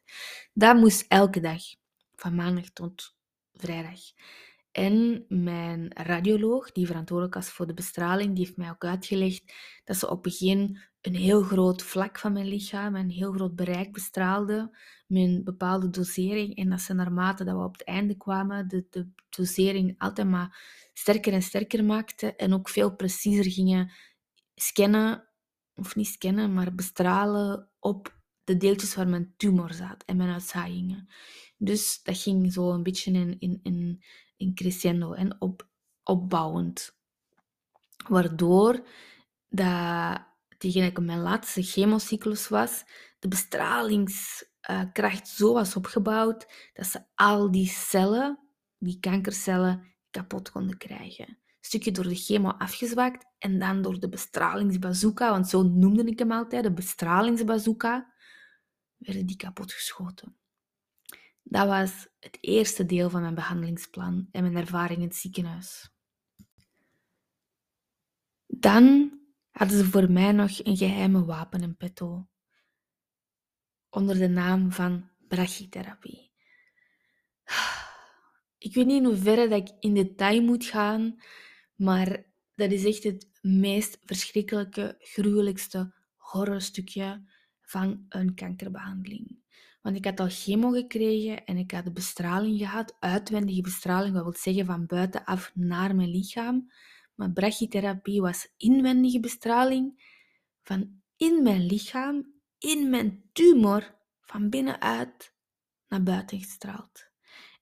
[0.53, 1.61] Dat moest elke dag,
[2.15, 3.15] van maandag tot
[3.53, 3.99] vrijdag.
[4.77, 9.97] En mijn radioloog, die verantwoordelijk was voor de bestraling, die heeft mij ook uitgelegd dat
[9.97, 13.91] ze op het begin een heel groot vlak van mijn lichaam, een heel groot bereik
[13.91, 16.55] bestraalde met een bepaalde dosering.
[16.55, 20.61] En dat ze naarmate dat we op het einde kwamen, de, de dosering altijd maar
[20.93, 23.91] sterker en sterker maakte en ook veel preciezer gingen
[24.55, 25.27] scannen,
[25.75, 31.07] of niet scannen, maar bestralen op de deeltjes waar mijn tumor zat en mijn uitzaaiingen.
[31.57, 34.03] Dus dat ging zo een beetje in, in, in
[34.37, 35.67] in crescendo en op,
[36.03, 36.95] opbouwend.
[38.07, 38.87] Waardoor
[39.49, 40.25] dat,
[40.57, 42.83] tegen ik mijn laatste chemocyclus was,
[43.19, 48.39] de bestralingskracht zo was opgebouwd dat ze al die cellen,
[48.77, 51.37] die kankercellen, kapot konden krijgen.
[51.59, 56.31] stukje door de chemo afgezwakt en dan door de bestralingsbazooka, want zo noemde ik hem
[56.31, 58.13] altijd, de bestralingsbazooka,
[58.97, 60.35] werden die kapotgeschoten.
[61.49, 65.89] Dat was het eerste deel van mijn behandelingsplan en mijn ervaring in het ziekenhuis.
[68.45, 69.17] Dan
[69.51, 72.27] hadden ze voor mij nog een geheime wapen in petto,
[73.89, 76.31] onder de naam van brachytherapie.
[78.57, 81.21] Ik weet niet in hoeverre dat ik in detail moet gaan,
[81.75, 87.29] maar dat is echt het meest verschrikkelijke, gruwelijkste horrorstukje
[87.61, 89.45] van een kankerbehandeling.
[89.87, 94.23] Want ik had al chemo gekregen en ik had de bestraling gehad, uitwendige bestraling, wat
[94.23, 96.71] wil zeggen van buitenaf naar mijn lichaam.
[97.15, 100.13] Maar brachytherapie was inwendige bestraling
[100.63, 105.33] van in mijn lichaam, in mijn tumor, van binnenuit
[105.87, 107.11] naar buiten gestraald.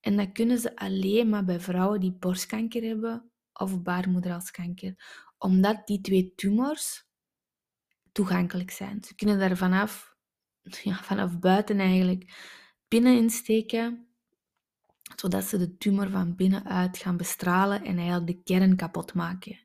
[0.01, 4.95] En dat kunnen ze alleen maar bij vrouwen die borstkanker hebben of baarmoederhalskanker,
[5.37, 7.05] omdat die twee tumors
[8.11, 9.03] toegankelijk zijn.
[9.03, 10.14] Ze kunnen daar vanaf,
[10.83, 12.33] ja, vanaf buiten eigenlijk
[12.87, 14.07] binnen insteken,
[15.15, 19.59] zodat ze de tumor van binnenuit gaan bestralen en eigenlijk de kern kapot maken.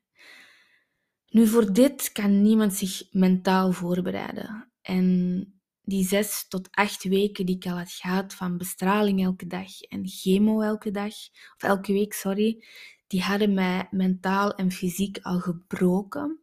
[1.29, 4.73] Nu, voor dit kan niemand zich mentaal voorbereiden.
[4.83, 5.45] En
[5.83, 10.09] die zes tot acht weken die ik al had gehad van bestraling elke dag en
[10.09, 11.15] chemo elke dag,
[11.57, 12.65] of elke week, sorry,
[13.07, 16.41] die hadden mij mentaal en fysiek al gebroken.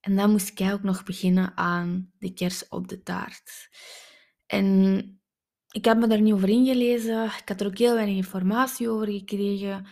[0.00, 3.68] En dan moest ik ook nog beginnen aan de kers op de taart.
[4.46, 5.20] En
[5.70, 7.24] ik heb me daar niet over ingelezen.
[7.24, 9.86] Ik had er ook heel weinig informatie over gekregen.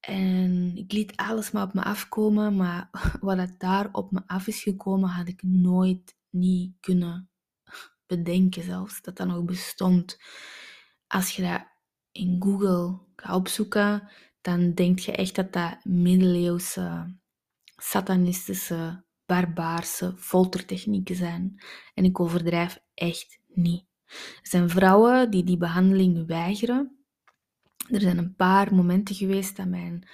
[0.00, 2.56] En ik liet alles maar op me afkomen.
[2.56, 2.88] Maar
[3.20, 7.30] wat daar op me af is gekomen, had ik nooit niet kunnen
[8.06, 10.18] bedenken zelfs dat dat nog bestond.
[11.06, 11.66] Als je dat
[12.12, 17.16] in Google gaat opzoeken, dan denk je echt dat dat middeleeuwse,
[17.76, 21.62] satanistische, barbaarse foltertechnieken zijn.
[21.94, 23.84] En ik overdrijf echt niet.
[24.06, 26.96] Er zijn vrouwen die die behandeling weigeren.
[27.90, 30.08] Er zijn een paar momenten geweest dat mijn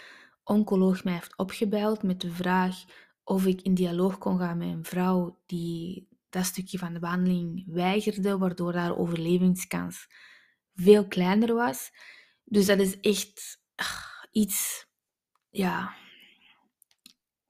[0.44, 2.84] oncoloog mij heeft opgebeld met de vraag
[3.24, 7.64] of ik in dialoog kon gaan met een vrouw die dat stukje van de behandeling
[7.66, 10.06] weigerde, waardoor haar overlevingskans
[10.74, 11.90] veel kleiner was.
[12.44, 14.86] Dus dat is echt ach, iets,
[15.50, 15.94] ja,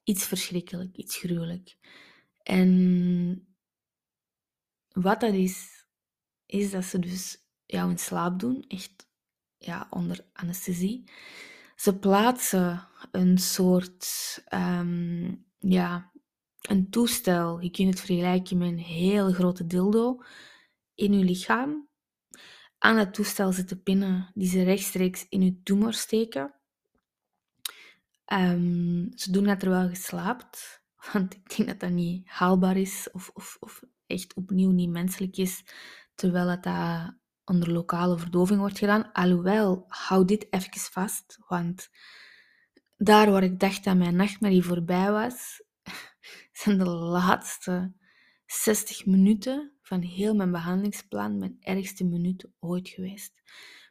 [0.05, 1.77] iets verschrikkelijk, iets gruwelijk.
[2.43, 3.47] En
[4.89, 5.87] wat dat is,
[6.47, 9.09] is dat ze dus jou in slaap doen, echt
[9.59, 11.11] ja, onder anesthesie.
[11.77, 14.07] Ze plaatsen een soort
[14.55, 16.13] um, ja,
[16.61, 20.23] een toestel, je kunt het vergelijken met een heel grote dildo,
[20.95, 21.89] in je lichaam.
[22.79, 26.55] Aan het toestel zitten pinnen die ze rechtstreeks in je tumor steken.
[28.33, 33.09] Um, ze doen dat terwijl je slaapt, want ik denk dat dat niet haalbaar is
[33.13, 35.65] of, of, of echt opnieuw niet menselijk is,
[36.15, 37.15] terwijl het dat
[37.45, 39.13] onder lokale verdoving wordt gedaan.
[39.13, 41.89] Alhoewel, hou dit even vast, want
[42.97, 45.63] daar waar ik dacht dat mijn nachtmerrie voorbij was,
[46.53, 47.93] zijn de laatste
[48.47, 53.43] 60 minuten van heel mijn behandelingsplan mijn ergste minuten ooit geweest.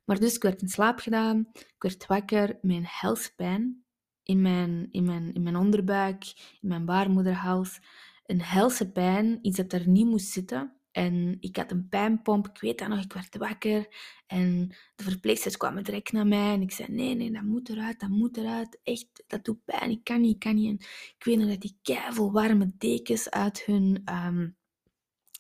[0.06, 3.86] Maar dus ik werd in slaap gedaan, ik werd wakker een helspijn
[4.24, 6.24] in mijn, in, mijn, in mijn onderbuik,
[6.62, 7.80] in mijn baarmoederhals.
[8.26, 10.76] Een helse pijn, iets dat er niet moest zitten.
[10.92, 13.88] En ik had een pijnpomp, ik weet dat nog, ik werd wakker.
[14.28, 18.00] En de verpleegsters kwamen direct naar mij en ik zei, nee, nee, dat moet eruit,
[18.00, 18.80] dat moet eruit.
[18.84, 20.68] Echt, dat doet pijn, ik kan niet, ik kan niet.
[20.68, 24.58] En ik weet nog dat die keiveel warme dekens uit hun um,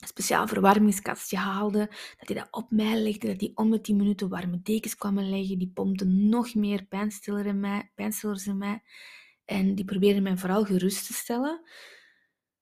[0.07, 1.87] speciaal verwarmingskastje haalden.
[2.17, 5.29] Dat die dat op mij legde, dat die om de 10 minuten warme dekens kwamen
[5.29, 5.57] leggen.
[5.57, 7.91] Die pompten nog meer pijnstillers in mij.
[7.95, 8.81] In mij.
[9.45, 11.61] En die probeerden mij vooral gerust te stellen.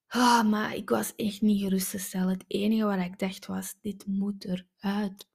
[0.08, 2.30] Ah, maar ik was echt niet gerust te stellen.
[2.30, 5.29] Het enige wat ik dacht was, dit moet eruit.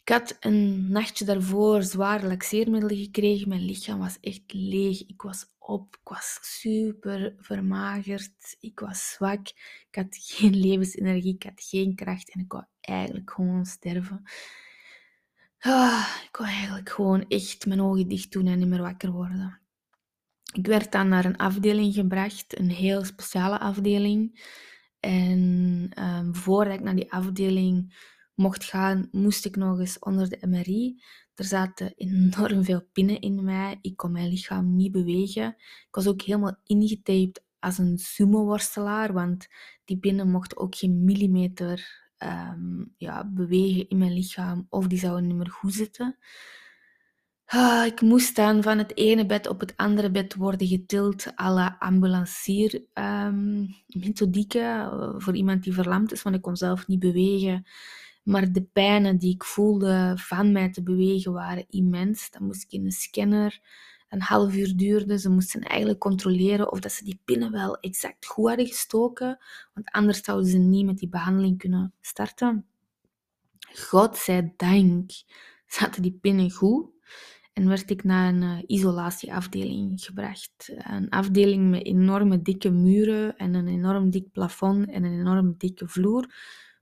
[0.00, 3.48] Ik had een nachtje daarvoor zwaar laxeermiddelen gekregen.
[3.48, 5.06] Mijn lichaam was echt leeg.
[5.06, 5.96] Ik was op.
[6.00, 8.56] Ik was super vermagerd.
[8.60, 9.48] Ik was zwak.
[9.88, 11.34] Ik had geen levensenergie.
[11.34, 12.30] Ik had geen kracht.
[12.30, 14.22] En ik wou eigenlijk gewoon sterven.
[15.58, 19.60] Ah, ik wou eigenlijk gewoon echt mijn ogen dicht doen en niet meer wakker worden.
[20.52, 24.48] Ik werd dan naar een afdeling gebracht, een heel speciale afdeling.
[25.00, 27.94] En um, voordat ik naar die afdeling
[28.40, 31.02] mocht gaan, moest ik nog eens onder de MRI.
[31.34, 33.78] Er zaten enorm veel pinnen in mij.
[33.80, 35.48] Ik kon mijn lichaam niet bewegen.
[35.58, 39.48] Ik was ook helemaal ingetaped als een sumo-worstelaar, want
[39.84, 45.26] die pinnen mochten ook geen millimeter um, ja, bewegen in mijn lichaam of die zouden
[45.26, 46.18] niet meer goed zitten.
[47.52, 51.52] Ah, ik moest dan van het ene bed op het andere bed worden getild à
[51.52, 57.66] la ambulancier ehm, eh, voor iemand die verlamd is, want ik kon zelf niet bewegen.
[58.30, 62.30] Maar de pijnen die ik voelde van mij te bewegen waren immens.
[62.30, 63.60] Dan moest ik in een scanner.
[64.08, 65.18] Een half uur duurde.
[65.18, 69.38] Ze moesten eigenlijk controleren of dat ze die pinnen wel exact goed hadden gestoken.
[69.74, 72.66] Want anders zouden ze niet met die behandeling kunnen starten.
[73.74, 75.10] Godzijdank
[75.66, 76.88] zaten die pinnen goed.
[77.52, 80.72] En werd ik naar een uh, isolatieafdeling gebracht.
[80.76, 85.88] Een afdeling met enorme dikke muren en een enorm dik plafond en een enorm dikke
[85.88, 86.34] vloer.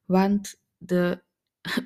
[0.04, 1.26] Want de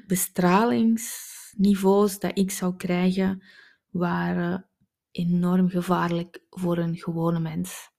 [0.06, 3.42] bestralingsniveaus dat ik zou krijgen
[3.90, 4.66] waren
[5.10, 7.90] enorm gevaarlijk voor een gewone mens.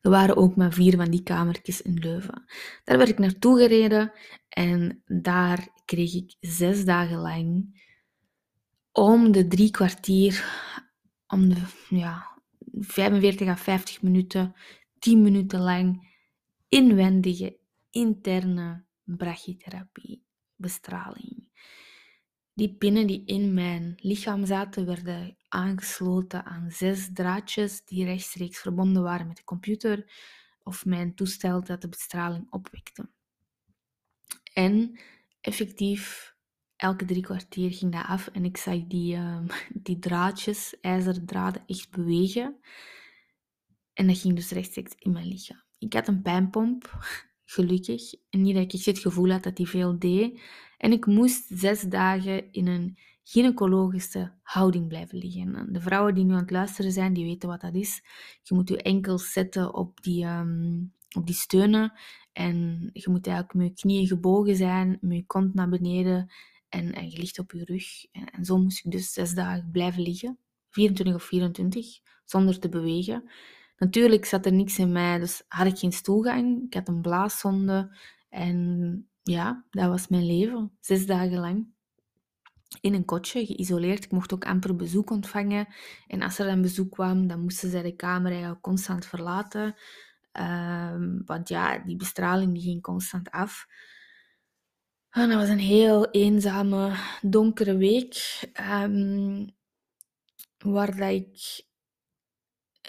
[0.00, 2.44] Er waren ook maar vier van die kamertjes in Leuven.
[2.84, 4.12] Daar werd ik naartoe gereden
[4.48, 7.76] en daar kreeg ik zes dagen lang
[8.92, 10.44] om de drie kwartier,
[11.26, 12.40] om de ja,
[12.72, 14.54] 45 à 50 minuten,
[14.98, 16.06] 10 minuten lang
[16.68, 17.58] inwendige,
[17.90, 20.22] interne brachytherapie,
[20.58, 21.48] bestraling.
[22.54, 29.02] Die pinnen die in mijn lichaam zaten, werden aangesloten aan zes draadjes die rechtstreeks verbonden
[29.02, 30.12] waren met de computer
[30.62, 33.08] of mijn toestel dat de bestraling opwekte.
[34.52, 34.98] En
[35.40, 36.34] effectief
[36.76, 39.40] elke drie kwartier ging dat af en ik zag die, uh,
[39.86, 42.60] die draadjes, ijzerdraden, echt bewegen.
[43.92, 45.62] En dat ging dus rechtstreeks in mijn lichaam.
[45.78, 46.98] Ik had een pijnpomp,
[47.50, 48.14] gelukkig.
[48.30, 50.40] En niet dat ik het gevoel had dat die veel deed.
[50.78, 55.72] En ik moest zes dagen in een gynaecologische houding blijven liggen.
[55.72, 58.02] De vrouwen die nu aan het luisteren zijn, die weten wat dat is.
[58.42, 61.92] Je moet je enkel zetten op die, um, op die steunen.
[62.32, 66.32] En je moet eigenlijk met je knieën gebogen zijn, met je kont naar beneden
[66.68, 68.06] en, en je ligt op je rug.
[68.12, 70.38] En, en, zo moest ik dus zes dagen blijven liggen,
[70.70, 71.86] 24 of 24,
[72.24, 73.30] zonder te bewegen.
[73.78, 76.64] Natuurlijk zat er niks in mij, dus had ik geen stoelgang.
[76.66, 77.96] Ik had een blaaszonde
[78.28, 80.76] en ja, dat was mijn leven.
[80.80, 81.66] Zes dagen lang
[82.80, 84.04] in een kotje, geïsoleerd.
[84.04, 85.68] Ik mocht ook amper bezoek ontvangen.
[86.06, 89.74] En als er dan bezoek kwam, dan moesten zij de kamer eigenlijk constant verlaten.
[90.32, 93.66] Um, want ja, die bestraling die ging constant af.
[95.10, 98.40] En dat was een heel eenzame, donkere week.
[98.82, 99.56] Um,
[100.58, 101.66] waar dat ik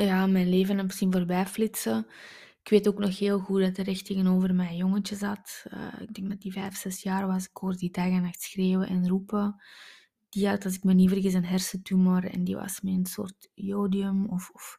[0.05, 2.07] ja, mijn leven heb zien voorbij flitsen.
[2.63, 5.65] Ik weet ook nog heel goed dat er recht tegenover mij een jongetje zat.
[5.73, 7.43] Uh, ik denk dat die vijf, zes jaar was.
[7.43, 9.63] Ik hoorde die dag en nacht schreeuwen en roepen.
[10.29, 12.25] Die had, als ik me niet vergis, een hersentumor.
[12.25, 14.77] En die was met een soort jodium of, of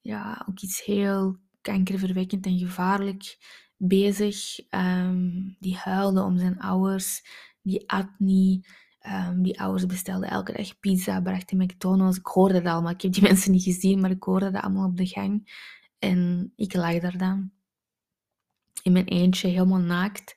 [0.00, 3.36] ja, ook iets heel kankerverwekkend en gevaarlijk
[3.76, 4.58] bezig.
[4.70, 7.22] Um, die huilde om zijn ouders.
[7.62, 8.68] Die at niet.
[9.06, 12.18] Um, die ouders bestelden elke dag pizza, brachten McDonald's.
[12.18, 12.92] Ik hoorde dat allemaal.
[12.92, 15.60] Ik heb die mensen niet gezien, maar ik hoorde dat allemaal op de gang.
[15.98, 17.50] En ik lag daar dan.
[18.82, 20.34] In mijn eentje, helemaal naakt.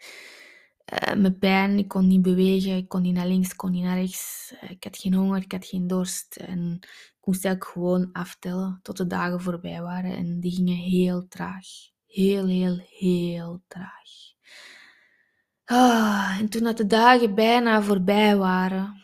[1.17, 3.99] Mijn pijn, ik kon niet bewegen, ik kon niet naar links, ik kon niet naar
[3.99, 4.53] rechts.
[4.63, 6.35] Uh, ik had geen honger, ik had geen dorst.
[6.35, 10.15] En ik moest eigenlijk gewoon aftellen tot de dagen voorbij waren.
[10.15, 11.65] En die gingen heel traag.
[12.05, 14.34] Heel, heel, heel traag.
[15.65, 19.03] Ah, en toen dat de dagen bijna voorbij waren,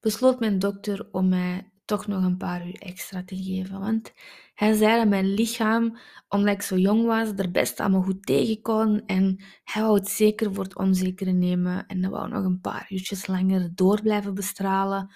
[0.00, 3.80] besloot mijn dokter om mij toch nog een paar uur extra te geven.
[3.80, 4.12] Want
[4.54, 5.98] hij zei dat mijn lichaam,
[6.28, 9.06] omdat ik zo jong was, er best allemaal goed tegen kon.
[9.06, 11.86] En hij wou het zeker voor het onzekere nemen.
[11.86, 15.10] En hij wou nog een paar uurtjes langer door blijven bestralen.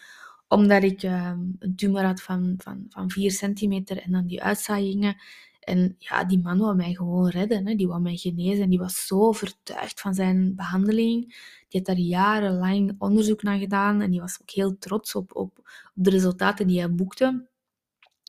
[0.48, 5.16] Omdat ik uh, een tumor had van, van, van 4 centimeter en dan die uitzaaiingen.
[5.70, 7.66] En ja, die man wou mij gewoon redden.
[7.66, 7.74] Hè.
[7.74, 8.62] Die wou mij genezen.
[8.62, 11.24] En die was zo overtuigd van zijn behandeling.
[11.68, 14.00] Die had daar jarenlang onderzoek naar gedaan.
[14.00, 15.64] En die was ook heel trots op, op, op
[15.94, 17.48] de resultaten die hij boekte.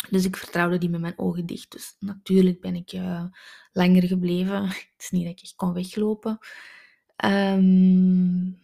[0.10, 1.72] Dus ik vertrouwde die met mijn ogen dicht.
[1.72, 3.24] Dus natuurlijk ben ik uh,
[3.72, 4.68] langer gebleven.
[4.68, 6.38] Het is niet dat ik echt kon weglopen.
[7.26, 8.60] Um,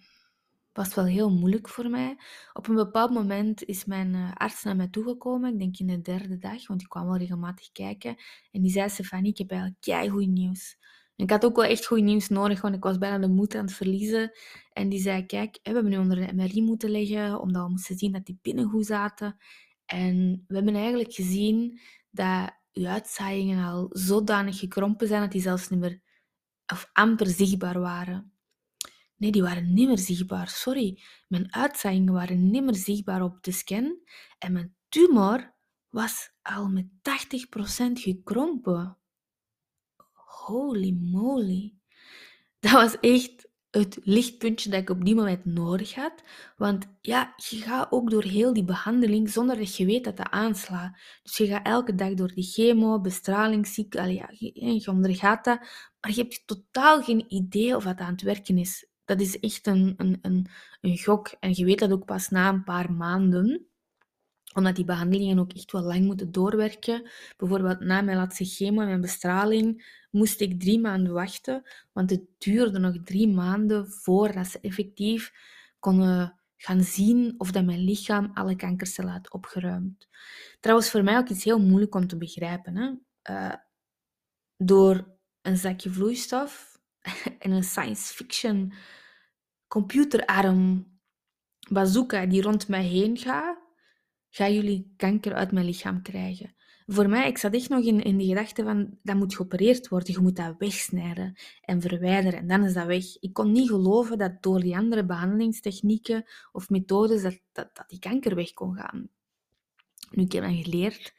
[0.77, 2.17] was wel heel moeilijk voor mij.
[2.53, 6.01] Op een bepaald moment is mijn uh, arts naar mij toegekomen, ik denk in de
[6.01, 8.15] derde dag, want die kwam wel regelmatig kijken.
[8.51, 10.77] En die zei, Stefanie, ik heb eigenlijk goed nieuws.
[11.15, 13.55] En ik had ook wel echt goed nieuws nodig, want ik was bijna de moed
[13.55, 14.31] aan het verliezen.
[14.73, 17.97] En die zei, kijk, we hebben nu onder de MRI moeten leggen, omdat we moesten
[17.97, 19.37] zien dat die pinnen goed zaten.
[19.85, 21.79] En we hebben eigenlijk gezien
[22.11, 26.01] dat uw uitzaaiingen al zodanig gekrompen zijn dat die zelfs niet meer
[26.73, 28.36] of amper zichtbaar waren.
[29.17, 30.47] Nee, die waren niet meer zichtbaar.
[30.47, 31.01] Sorry.
[31.27, 33.97] Mijn uitzaaiingen waren niet meer zichtbaar op de scan.
[34.39, 35.53] En mijn tumor
[35.89, 38.97] was al met 80% gekrompen.
[40.13, 41.73] Holy moly.
[42.59, 46.23] Dat was echt het lichtpuntje dat ik op die moment nodig had.
[46.57, 50.29] Want ja, je gaat ook door heel die behandeling zonder dat je weet dat dat
[50.29, 50.97] aanslaat.
[51.23, 55.59] Dus je gaat elke dag door die chemo, bestralingsziek, ja, je ondergaat dat,
[56.01, 58.86] maar je hebt totaal geen idee of dat aan het werken is.
[59.07, 60.47] Dat is echt een, een, een,
[60.81, 61.35] een gok.
[61.39, 63.67] En je weet dat ook pas na een paar maanden
[64.53, 67.09] omdat die behandelingen ook echt wel lang moeten doorwerken.
[67.37, 72.21] Bijvoorbeeld na mijn laatste chemo en mijn bestraling moest ik drie maanden wachten, want het
[72.37, 75.33] duurde nog drie maanden voordat ze effectief
[75.79, 80.07] konden gaan zien of dat mijn lichaam alle kankercellen had opgeruimd.
[80.59, 82.75] Trouwens, voor mij ook iets heel moeilijk om te begrijpen.
[82.75, 82.91] Hè?
[83.33, 83.55] Uh,
[84.57, 86.76] door een zakje vloeistof
[87.39, 88.73] en een science fiction
[89.67, 90.85] computerarm
[91.69, 93.57] bazooka die rond mij heen gaat,
[94.29, 96.55] gaan jullie kanker uit mijn lichaam krijgen.
[96.85, 100.13] Voor mij, ik zat echt nog in, in de gedachte van, dat moet geopereerd worden,
[100.13, 103.19] je moet dat wegsnijden en verwijderen en dan is dat weg.
[103.19, 107.99] Ik kon niet geloven dat door die andere behandelingstechnieken of methodes, dat, dat, dat die
[107.99, 109.09] kanker weg kon gaan.
[110.11, 111.13] Nu, ik heb dan geleerd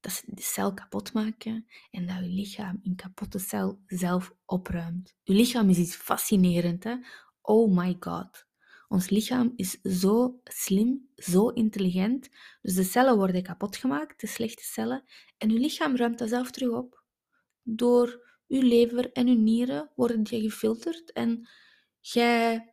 [0.00, 5.14] dat ze de cel kapot maken en dat je lichaam in kapotte cel zelf opruimt.
[5.22, 6.96] Je lichaam is iets fascinerends, hè?
[7.42, 8.46] Oh my god.
[8.88, 12.28] Ons lichaam is zo slim, zo intelligent.
[12.62, 15.04] Dus de cellen worden kapot gemaakt, de slechte cellen.
[15.38, 17.02] En uw lichaam ruimt dat zelf terug op.
[17.62, 21.12] Door uw lever en uw nieren worden die gefilterd.
[21.12, 21.48] En
[22.00, 22.72] jij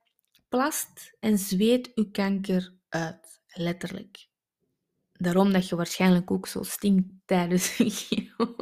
[0.50, 3.42] plast en zweet uw kanker uit.
[3.48, 4.28] Letterlijk.
[5.18, 8.56] Daarom dat je waarschijnlijk ook zo stinkt tijdens een chemo.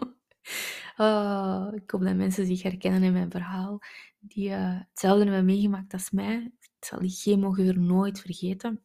[0.98, 3.80] Oh, ik hoop dat mensen zich herkennen in mijn verhaal,
[4.20, 6.52] die uh, hetzelfde hebben meegemaakt als mij.
[6.60, 8.84] Ik zal die chemogeur nooit vergeten.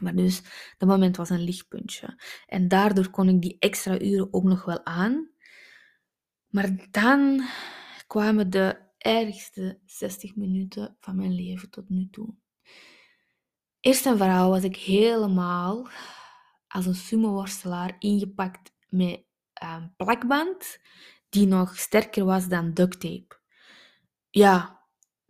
[0.00, 0.42] Maar dus,
[0.78, 2.22] dat moment was een lichtpuntje.
[2.46, 5.30] En daardoor kon ik die extra uren ook nog wel aan.
[6.48, 7.42] Maar dan
[8.06, 12.34] kwamen de ergste 60 minuten van mijn leven tot nu toe.
[13.80, 15.88] Eerst en vooral was ik helemaal
[16.74, 20.78] als een sumo-worstelaar ingepakt met een plakband
[21.28, 23.38] die nog sterker was dan duct tape.
[24.30, 24.80] Ja,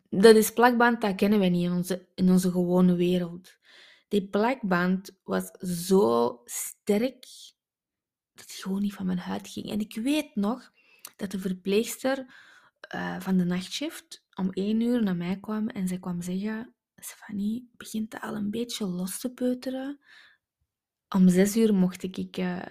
[0.08, 3.56] dat is plakband, dat kennen we niet in onze, in onze gewone wereld.
[4.08, 5.50] Die plakband was
[5.86, 7.26] zo sterk
[8.32, 9.70] dat het gewoon niet van mijn huid ging.
[9.70, 10.72] En ik weet nog
[11.16, 12.18] dat de verpleegster
[12.94, 17.70] uh, van de nachtshift om één uur naar mij kwam en zij kwam zeggen: Stefanie,
[17.76, 20.00] begint al een beetje los te peuteren.
[21.14, 22.62] Om zes uur mocht ik uh,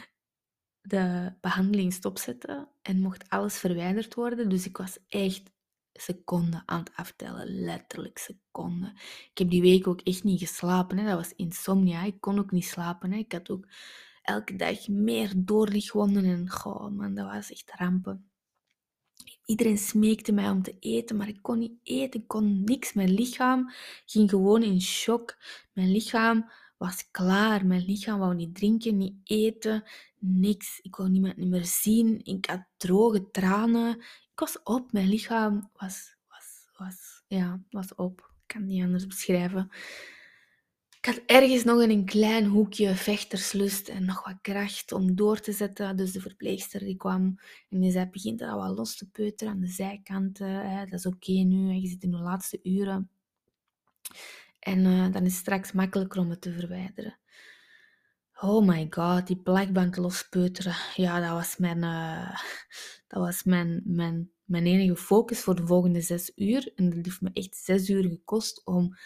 [0.92, 4.48] de behandeling stopzetten en mocht alles verwijderd worden.
[4.48, 5.50] Dus ik was echt
[5.92, 7.60] seconden aan het aftellen.
[7.64, 8.92] Letterlijk seconden.
[9.30, 10.98] Ik heb die week ook echt niet geslapen.
[10.98, 11.04] Hè.
[11.04, 12.02] Dat was insomnia.
[12.02, 13.12] Ik kon ook niet slapen.
[13.12, 13.18] Hè.
[13.18, 13.66] Ik had ook
[14.22, 16.24] elke dag meer doorlichtwonden.
[16.24, 18.30] En goh, man, dat was echt rampen.
[19.44, 22.20] Iedereen smeekte mij om te eten, maar ik kon niet eten.
[22.20, 22.92] Ik kon niks.
[22.92, 23.72] Mijn lichaam
[24.06, 25.36] ging gewoon in shock.
[25.72, 27.66] Mijn lichaam was klaar.
[27.66, 29.84] Mijn lichaam wou niet drinken, niet eten,
[30.18, 30.78] niks.
[30.82, 32.20] Ik wou niemand meer zien.
[32.24, 34.02] Ik had droge tranen
[34.38, 34.92] ik was op.
[34.92, 38.20] Mijn lichaam was, was, was, ja, was op.
[38.20, 39.70] Ik kan het niet anders beschrijven.
[40.96, 45.40] Ik had ergens nog in een klein hoekje vechterslust en nog wat kracht om door
[45.40, 45.96] te zetten.
[45.96, 47.38] Dus de verpleegster die kwam
[47.70, 50.70] en die zei, begint al wat los te peuteren aan de zijkanten.
[50.70, 50.84] Hè.
[50.84, 53.10] Dat is oké nu, je zit in de laatste uren.
[54.68, 57.18] En uh, dan is het straks makkelijker om het te verwijderen.
[58.40, 60.76] Oh my god, die plakband lospeuteren.
[60.94, 62.40] Ja, dat was mijn, uh,
[63.06, 66.72] dat was mijn, mijn, mijn enige focus voor de volgende zes uur.
[66.74, 68.96] En dat heeft me echt zes uur gekost om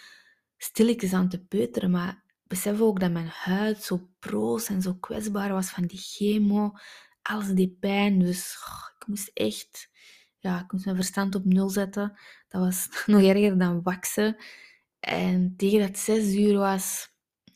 [0.57, 1.91] stilletjes aan te peuteren.
[1.91, 6.73] Maar besef ook dat mijn huid zo proos en zo kwetsbaar was van die chemo.
[7.23, 8.57] Alles deed pijn, dus
[8.99, 9.91] ik moest echt...
[10.39, 12.19] Ja, ik moest mijn verstand op nul zetten.
[12.49, 14.37] Dat was nog erger dan waksen.
[15.03, 17.11] En tegen dat zes uur was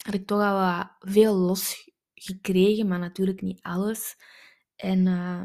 [0.04, 4.16] had ik toch al wat veel los gekregen, maar natuurlijk niet alles.
[4.76, 5.42] En uh,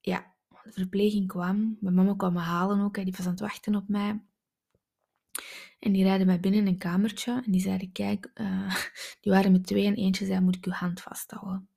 [0.00, 1.76] ja, de verpleging kwam.
[1.80, 2.94] Mijn mama kwam me halen ook.
[2.94, 4.20] Die was aan het wachten op mij.
[5.78, 7.42] En die rijden mij binnen in een kamertje.
[7.44, 8.76] En die zeiden, kijk, uh,
[9.20, 11.68] die waren met twee en eentje zei, moet ik uw hand vasthouden.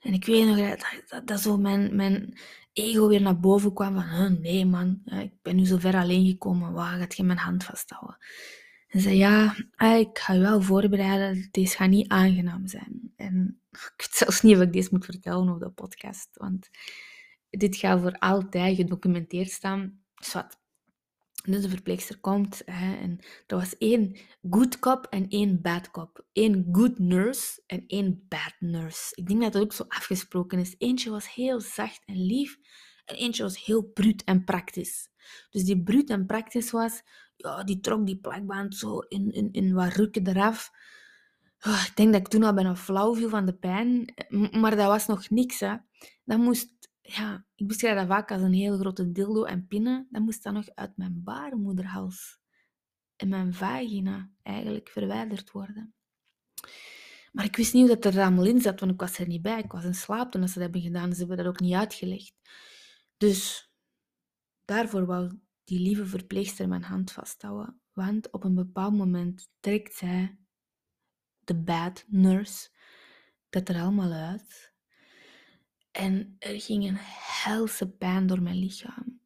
[0.00, 2.38] En ik weet nog dat, dat, dat zo mijn, mijn
[2.78, 6.72] ego weer naar boven kwam van, nee man, ik ben nu zo ver alleen gekomen,
[6.72, 8.16] waar gaat je mijn hand vasthouden?
[8.88, 13.12] En zei, ja, ah, ik ga je wel voorbereiden, deze gaat niet aangenaam zijn.
[13.16, 16.70] En ik weet zelfs niet of ik deze moet vertellen op de podcast, want
[17.50, 20.02] dit gaat voor altijd gedocumenteerd staan.
[20.14, 20.34] Dus
[21.52, 24.16] dus de verpleegster komt hè, en er was één
[24.50, 26.24] good cop en één bad cop.
[26.32, 29.12] Eén good nurse en één bad nurse.
[29.14, 30.74] Ik denk dat dat ook zo afgesproken is.
[30.78, 32.58] Eentje was heel zacht en lief
[33.04, 35.08] En eentje was heel bruut en praktisch.
[35.50, 37.02] Dus die bruut en praktisch was,
[37.36, 40.70] ja, die trok die plakband zo in, in, in wat rukken eraf.
[41.66, 44.14] Oh, ik denk dat ik toen al bijna flauw viel van de pijn.
[44.60, 45.76] Maar dat was nog niks, hè.
[46.24, 46.68] Dat moest,
[47.10, 50.06] ja, ik beschrijf dat vaak als een hele grote dildo en pinnen.
[50.10, 52.40] Dat moest dan nog uit mijn baarmoederhals
[53.16, 55.94] en mijn vagina eigenlijk verwijderd worden.
[57.32, 59.58] Maar ik wist niet dat er allemaal in zat, want ik was er niet bij.
[59.58, 61.12] Ik was in slaap toen ze dat hebben gedaan.
[61.12, 62.34] Ze hebben dat ook niet uitgelegd.
[63.16, 63.70] Dus
[64.64, 67.80] daarvoor wou die lieve verpleegster mijn hand vasthouden.
[67.92, 70.38] Want op een bepaald moment trekt zij,
[71.38, 72.70] de bad nurse,
[73.48, 74.76] dat er allemaal uit.
[75.98, 76.98] En er ging een
[77.42, 79.20] helse pijn door mijn lichaam.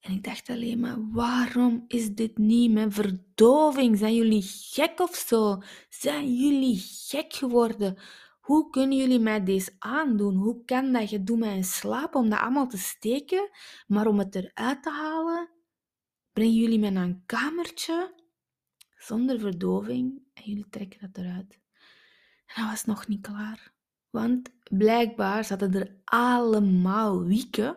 [0.00, 3.98] En ik dacht alleen maar, waarom is dit niet mijn verdoving?
[3.98, 5.62] Zijn jullie gek of zo?
[5.88, 7.98] Zijn jullie gek geworden?
[8.40, 10.36] Hoe kunnen jullie mij deze aandoen?
[10.36, 11.10] Hoe kan dat?
[11.10, 13.50] Je doet mij in slaap om dat allemaal te steken,
[13.86, 15.50] maar om het eruit te halen,
[16.32, 18.14] brengen jullie mij naar een kamertje
[18.96, 21.60] zonder verdoving en jullie trekken dat eruit.
[22.46, 23.78] En dat was nog niet klaar.
[24.10, 27.76] Want blijkbaar zaten er allemaal wieken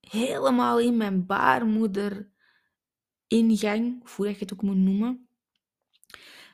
[0.00, 2.30] helemaal in mijn baarmoeder
[3.26, 5.28] ingang, hoe je het ook moet noemen.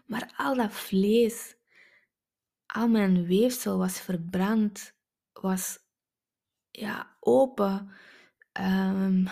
[0.06, 1.56] Maar al dat vlees,
[2.66, 4.94] al mijn weefsel was verbrand,
[5.32, 5.78] was
[6.70, 7.90] ja, open.
[8.60, 9.26] Um,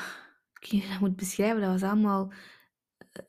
[0.60, 3.24] ik weet niet dat moet beschrijven, dat was allemaal uh,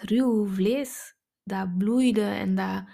[0.00, 1.14] ruw vlees
[1.44, 2.84] dat bloeide en dat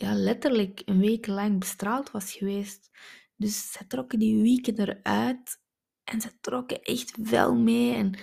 [0.00, 2.90] ja, letterlijk een week lang bestraald was geweest.
[3.36, 5.60] Dus ze trokken die weken eruit
[6.04, 7.94] en ze trokken echt wel mee.
[7.94, 8.18] En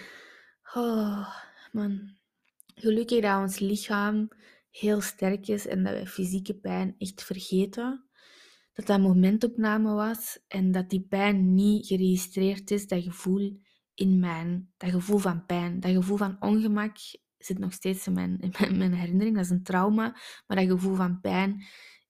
[0.73, 1.29] oh,
[1.71, 2.17] man,
[2.75, 4.27] gelukkig dat ons lichaam
[4.69, 8.09] heel sterk is en dat wij fysieke pijn echt vergeten.
[8.73, 13.59] Dat dat momentopname was en dat die pijn niet geregistreerd is, dat gevoel
[13.93, 16.97] in mijn, dat gevoel van pijn, dat gevoel van ongemak
[17.45, 19.35] zit nog steeds in mijn, mijn, herinnering.
[19.35, 20.17] Dat is een trauma,
[20.47, 21.65] maar dat gevoel van pijn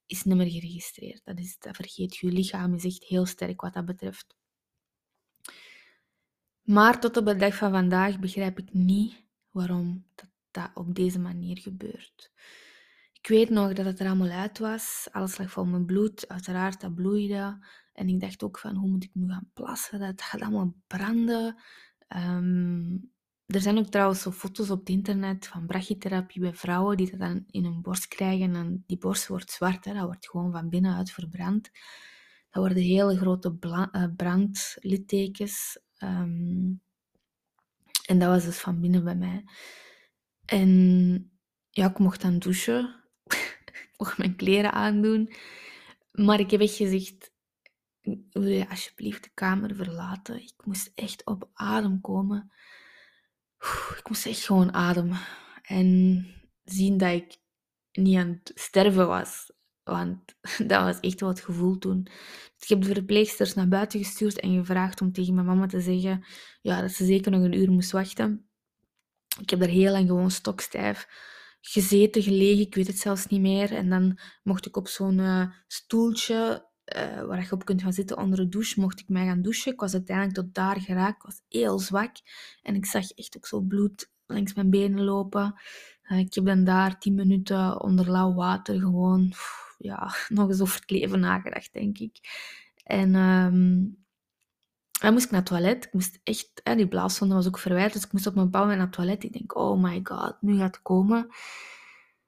[0.05, 1.21] is niet meer geregistreerd.
[1.23, 2.31] Dat, is, dat vergeet je.
[2.31, 4.35] Lichaam is echt heel sterk wat dat betreft.
[6.61, 10.05] Maar tot op de dag van vandaag begrijp ik niet waarom
[10.51, 12.31] dat, op deze manier gebeurt.
[13.13, 15.07] Ik weet nog dat het er allemaal uit was.
[15.11, 16.27] Alles lag vol mijn bloed.
[16.27, 17.65] Uiteraard, dat bloeide.
[17.93, 19.99] En ik dacht ook van, hoe moet ik nu gaan plassen?
[19.99, 21.61] Dat gaat allemaal branden.
[22.07, 22.97] Ehm,
[23.45, 27.19] er zijn ook trouwens zo foto's op het internet van brachytherapie bij vrouwen die dat
[27.19, 28.55] dan in hun borst krijgen.
[28.55, 29.85] En die borst wordt zwart.
[29.85, 29.93] Hè.
[29.93, 31.71] Dat wordt gewoon van binnenuit verbrand.
[32.49, 35.79] Dat worden hele grote uh, brandlittekens.
[35.97, 36.73] Ehm,
[38.05, 39.43] en dat was dus van binnen bij mij.
[40.45, 41.31] En
[41.69, 43.03] ja, ik mocht dan douchen.
[43.25, 45.33] ik mocht mijn kleren aandoen.
[46.11, 47.31] Maar ik heb echt gezegd,
[48.31, 50.41] wil je alsjeblieft de kamer verlaten?
[50.41, 52.51] Ik moest echt op adem komen.
[53.97, 55.19] Ik moest echt gewoon ademen.
[55.61, 56.27] En
[56.63, 57.37] zien dat ik
[57.91, 59.51] niet aan het sterven was.
[59.83, 60.35] Want
[60.69, 62.07] dat was echt wat gevoel toen.
[62.59, 66.25] Ik heb de verpleegsters naar buiten gestuurd en gevraagd om tegen mijn mama te zeggen
[66.61, 68.49] ja, dat ze zeker nog een uur moest wachten.
[69.39, 71.07] Ik heb daar heel lang gewoon stokstijf
[71.61, 73.73] gezeten, gelegen, ik weet het zelfs niet meer.
[73.73, 78.17] En dan mocht ik op zo'n uh, stoeltje uh, waar je op kunt gaan zitten
[78.17, 79.71] onder de douche, mocht ik mij gaan douchen.
[79.71, 82.11] Ik was uiteindelijk tot daar geraakt, ik was heel zwak.
[82.61, 85.55] En ik zag echt ook zo bloed langs mijn benen lopen.
[86.03, 89.33] Uh, ik heb dan daar tien minuten onder lauw water gewoon
[89.77, 92.19] ja, nog eens over het leven nagedacht, denk ik.
[92.83, 93.97] En um,
[94.99, 95.85] dan moest ik naar het toilet.
[95.85, 98.87] Ik moest echt, die blaaszonde was ook verwijderd, dus ik moest op bepaald moment naar
[98.87, 99.23] het toilet.
[99.23, 101.27] Ik denk, oh my god, nu gaat het komen.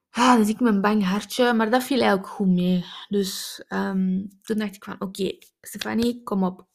[0.10, 2.86] Ah, dus ik mijn bang hartje, maar dat viel eigenlijk goed mee.
[3.08, 6.68] Dus um, toen dacht ik van, oké, Stefanie, kom op.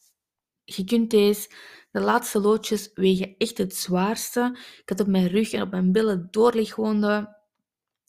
[0.63, 1.49] Je kunt deze.
[1.91, 4.57] De laatste loodjes wegen echt het zwaarste.
[4.81, 7.37] Ik had op mijn rug en op mijn billen doorlichtwonden.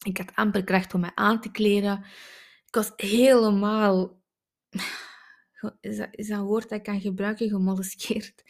[0.03, 2.05] Ik had amper kracht om mij aan te kleden.
[2.67, 4.23] Ik was helemaal...
[5.81, 7.49] Is dat, is dat een woord dat ik kan gebruiken?
[7.49, 8.43] Gemoleskeerd.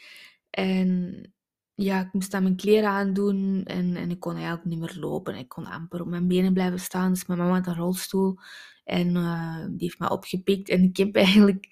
[0.50, 1.33] En
[1.74, 5.34] ja, ik moest dan mijn kleren aandoen en, en ik kon eigenlijk niet meer lopen.
[5.34, 7.12] Ik kon amper op mijn benen blijven staan.
[7.12, 8.38] Dus mijn mama had een rolstoel
[8.84, 10.68] en uh, die heeft me opgepikt.
[10.68, 11.66] En ik heb eigenlijk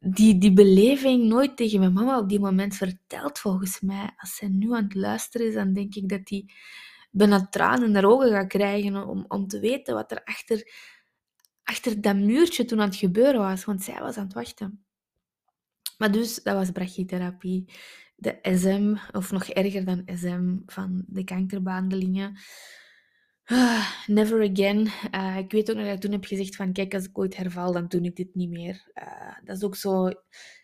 [0.00, 4.10] die, die beleving nooit tegen mijn mama op die moment verteld, volgens mij.
[4.16, 6.52] Als zij nu aan het luisteren is, dan denk ik dat die
[7.10, 10.70] bijna tranen in haar ogen gaat krijgen om, om te weten wat er achter
[11.66, 14.84] achter dat muurtje toen aan het gebeuren was, want zij was aan het wachten.
[15.98, 17.72] Maar dus, dat was brachytherapie.
[18.16, 22.38] De SM, of nog erger dan SM, van de kankerbehandelingen.
[23.44, 24.88] Ah, never again.
[25.14, 27.36] Uh, ik weet ook nog dat ik toen heb gezegd van, kijk, als ik ooit
[27.36, 28.90] herval, dan doe ik dit niet meer.
[28.94, 30.06] Uh, dat is ook zo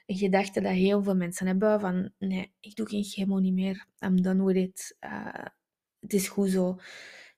[0.07, 3.86] een gedachte dat heel veel mensen hebben van nee, ik doe geen chemo niet meer.
[3.98, 4.96] I'm done with it.
[6.00, 6.78] Het is goed zo.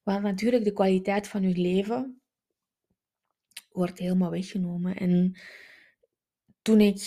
[0.03, 2.21] Want natuurlijk, de kwaliteit van je leven
[3.71, 4.97] wordt helemaal weggenomen.
[4.97, 5.39] En
[6.63, 7.01] toen ik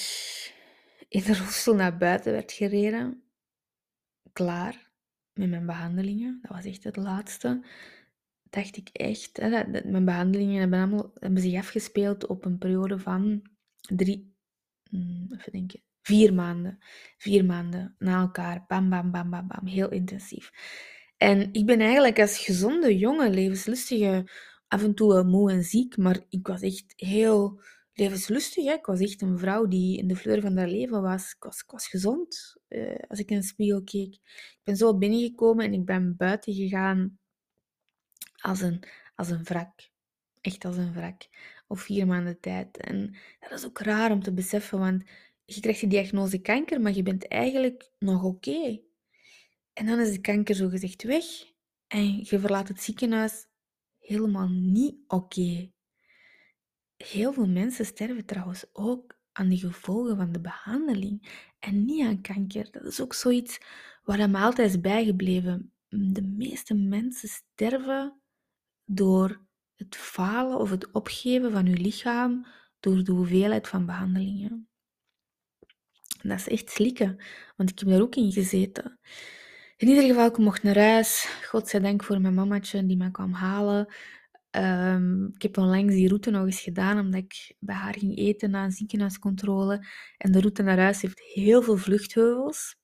[1.07, 3.23] in de rolstoel naar buiten werd gereden,
[4.33, 4.91] klaar
[5.33, 7.65] met mijn behandelingen, dat was echt het laatste,
[8.49, 13.41] dacht ik echt, hè, mijn behandelingen hebben, allemaal, hebben zich afgespeeld op een periode van
[13.79, 14.35] drie,
[14.89, 16.77] mm, even denken, vier maanden.
[17.17, 20.51] Vier maanden na elkaar, bam, bam, bam, bam, bam, heel intensief.
[21.17, 24.29] En ik ben eigenlijk als gezonde, jonge, levenslustige,
[24.67, 27.61] af en toe wel moe en ziek, maar ik was echt heel
[27.99, 28.65] levenslustig.
[28.65, 28.73] Hè?
[28.73, 31.31] Ik was echt een vrouw die in de fleur van haar leven was.
[31.31, 34.13] Ik was, was gezond uh, als ik in de spiegel keek.
[34.13, 37.19] Ik ben zo binnengekomen en ik ben buiten gegaan
[38.37, 38.83] als een,
[39.15, 39.89] als een wrak.
[40.41, 41.27] Echt als een wrak.
[41.67, 42.77] Of vier maanden tijd.
[42.77, 45.03] En dat is ook raar om te beseffen, want
[45.45, 48.79] je krijgt de diagnose kanker, maar je bent eigenlijk nog oké.
[49.73, 51.25] En dan is de kanker zogezegd weg
[51.87, 53.47] en je verlaat het ziekenhuis
[53.99, 55.71] helemaal niet oké.
[56.97, 62.21] Heel veel mensen sterven trouwens ook aan de gevolgen van de behandeling en niet aan
[62.21, 62.71] kanker.
[62.71, 63.59] Dat is ook zoiets
[64.03, 65.73] waar me altijd is bijgebleven.
[65.89, 68.21] De meeste mensen sterven
[68.85, 69.41] door
[69.75, 72.45] het falen of het opgeven van je lichaam
[72.79, 74.67] door de hoeveelheid van behandelingen.
[76.21, 77.23] dat is echt slikken,
[77.55, 78.99] want ik heb daar ook in gezeten.
[79.77, 81.29] In ieder geval, ik mocht naar huis.
[81.45, 83.93] Godzijdank voor mijn mamatje die mij kwam halen.
[84.57, 88.49] Um, ik heb onlangs die route nog eens gedaan, omdat ik bij haar ging eten
[88.49, 89.85] na een ziekenhuiscontrole.
[90.17, 92.75] En de route naar huis heeft heel veel vluchtheuvels.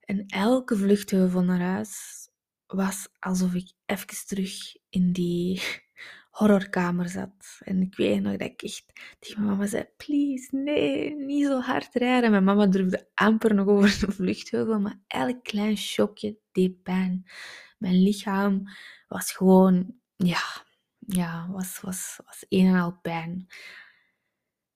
[0.00, 2.28] En elke vluchtheuvel naar huis
[2.66, 5.62] was alsof ik even terug in die
[6.38, 7.60] horrorkamer zat.
[7.64, 8.84] En ik weet nog dat ik echt
[9.18, 12.30] tegen mijn mama zei, please, nee, niet zo hard rijden.
[12.30, 17.30] Mijn mama durfde amper nog over de vluchtheuvel, maar elk klein shockje deed pijn.
[17.78, 18.62] Mijn lichaam
[19.08, 20.66] was gewoon, ja,
[21.08, 23.46] ja was, was, was een en al pijn.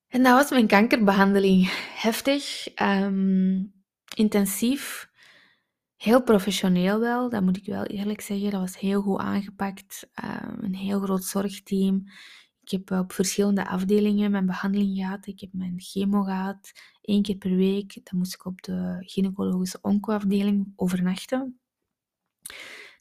[0.07, 1.69] En dat was mijn kankerbehandeling.
[1.95, 3.73] Heftig, um,
[4.15, 5.11] intensief.
[5.95, 8.51] Heel professioneel wel, dat moet ik wel eerlijk zeggen.
[8.51, 10.09] Dat was heel goed aangepakt.
[10.13, 12.03] Ehm, een heel groot zorgteam.
[12.61, 15.27] Ik heb op verschillende afdelingen mijn behandeling gehad.
[15.27, 16.71] Ik heb mijn chemo gehad,
[17.01, 17.99] één keer per week.
[18.03, 21.59] Dan moest ik op de gynaecologische oncoafdeling overnachten.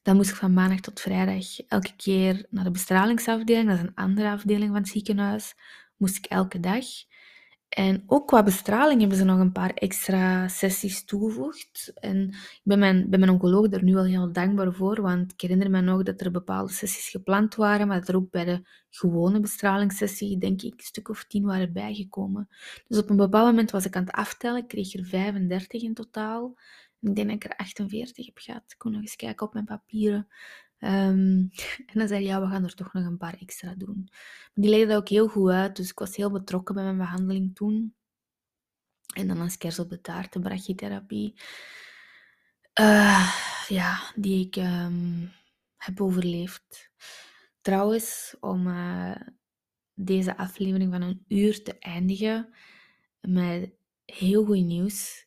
[0.03, 3.69] Dan moest ik van maandag tot vrijdag elke keer naar de bestralingsafdeling.
[3.69, 5.55] Dat is een andere afdeling van het ziekenhuis.
[5.97, 6.85] Moest ik elke dag.
[7.69, 11.93] En ook qua bestraling hebben ze nog een paar extra sessies toegevoegd.
[11.95, 15.41] En ik ben mijn, ben mijn oncoloog daar nu wel heel dankbaar voor, want ik
[15.41, 18.63] herinner me nog dat er bepaalde sessies gepland waren, maar dat er ook bij de
[18.91, 22.49] gewone bestralingssessie, denk ik, een stuk of tien waren bijgekomen.
[22.89, 25.95] Dus op een bepaald moment was ik aan het aftellen, ik kreeg er 35 in
[25.95, 26.55] totaal.
[27.03, 28.63] Ik denk dat ik er 48 heb gehad.
[28.69, 30.29] Ik kon nog eens kijken op mijn papieren.
[30.79, 31.51] Um,
[31.91, 34.09] en dan zei hij, ja, we gaan er toch nog een paar extra doen.
[34.55, 37.95] die leidde ook heel goed uit, dus ik was heel betrokken bij mijn behandeling toen.
[39.15, 41.41] En dan als kers op de taart de brachytherapie.
[42.81, 43.35] Uh,
[43.69, 45.33] ja, die ik um,
[45.77, 46.91] heb overleefd.
[47.61, 49.17] Trouwens, om uh,
[49.95, 52.55] deze aflevering van een uur te eindigen
[53.21, 53.73] met
[54.05, 55.27] heel goed nieuws,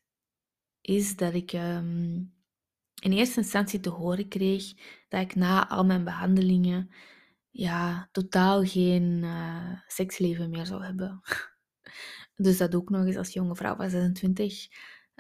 [0.86, 2.34] is dat ik um,
[3.02, 4.74] in eerste instantie te horen kreeg
[5.08, 6.90] dat ik na al mijn behandelingen
[7.50, 11.22] ja, totaal geen uh, seksleven meer zou hebben.
[12.36, 14.68] Dus dat ook nog eens als jonge vrouw van 26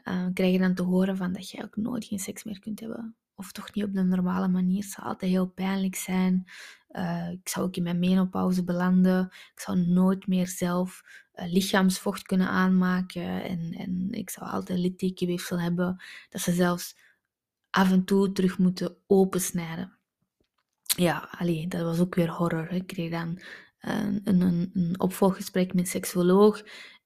[0.03, 2.80] uh, krijg je dan te horen van dat je ook nooit geen seks meer kunt
[2.80, 3.16] hebben.
[3.36, 4.82] Of toch niet op de normale manier.
[4.82, 6.46] Het zou altijd heel pijnlijk zijn.
[6.92, 9.26] Uh, ik zou ook in mijn menopauze belanden.
[9.26, 11.04] Ik zou nooit meer zelf
[11.36, 13.44] uh, lichaamsvocht kunnen aanmaken.
[13.44, 16.04] En, en ik zou altijd littekenweefsel hebben.
[16.30, 16.98] Dat ze zelfs
[17.70, 19.98] af en toe terug moeten opensnijden.
[20.86, 22.72] Ja, allee, dat was ook weer horror.
[22.72, 23.40] Ik kreeg dan
[23.80, 26.64] een, een, een opvolggesprek met een seksuoloog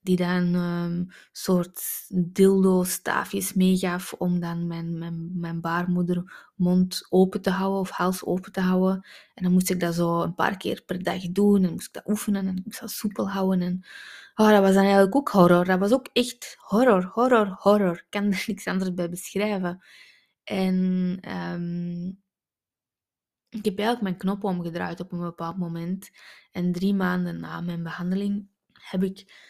[0.09, 7.49] die dan een soort dildo-staafjes meegaf om dan mijn, mijn, mijn baarmoeder mond open te
[7.49, 9.05] houden of hals open te houden.
[9.33, 11.93] En dan moest ik dat zo een paar keer per dag doen en moest ik
[11.93, 13.61] dat oefenen en ik moest dat soepel houden.
[13.61, 13.83] En
[14.35, 15.65] oh, dat was dan eigenlijk ook horror.
[15.65, 17.95] Dat was ook echt horror, horror, horror.
[17.95, 19.83] Ik kan er niks anders bij beschrijven.
[20.43, 20.75] En
[21.53, 22.21] um,
[23.49, 26.11] ik heb eigenlijk mijn knop omgedraaid op een bepaald moment.
[26.51, 29.47] En drie maanden na mijn behandeling heb ik